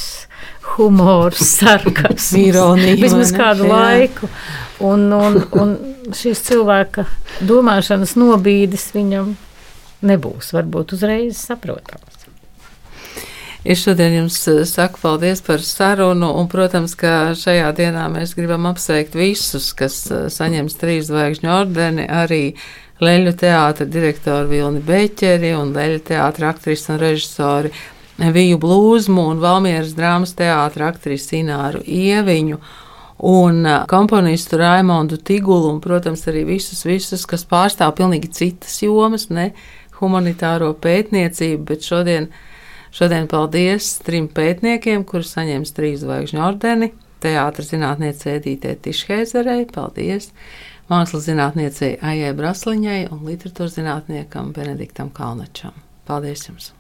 [0.76, 2.96] humors, sarkas, ironija.
[3.02, 3.74] Vismaz kādu jā.
[3.74, 4.32] laiku.
[4.84, 5.76] Un, un, un
[6.16, 7.06] šīs cilvēka
[7.48, 9.36] domāšanas nobīdes viņam
[10.06, 12.26] nebūs varbūt uzreiz saprotams.
[13.66, 18.68] Es šodien jums eh, saku paldies par sarunu, un, protams, ka šajā dienā mēs gribam
[18.70, 22.44] apsveikt visus, kas eh, saņems trīs zvaigžņu ordeni, arī
[23.04, 27.74] Leļu teātra direktoru Vilni Beķeri un Leļu teātra aktrisi un režisori
[28.16, 32.62] Viju Blūzmu un Valmieras drāmas teātra aktrisi Ināru Ieviņu
[33.18, 39.52] un komponistu Raimondu Tigulu, un, protams, arī visus, visus, kas pārstāv pilnīgi citas jomas, ne
[40.00, 42.30] humanitāro pētniecību, bet šodien,
[42.96, 46.92] šodien paldies trim pētniekiem, kurus saņems trīs zvaigžņu ordeni.
[47.24, 50.34] Teātris zinātniecei Edītē Tišheizerei, paldies!
[50.92, 55.74] Mākslas zinātniecei Aijai Brasliņai un literatūras zinātniekam Benediktam Kalnačam.
[56.06, 56.75] Paldies jums!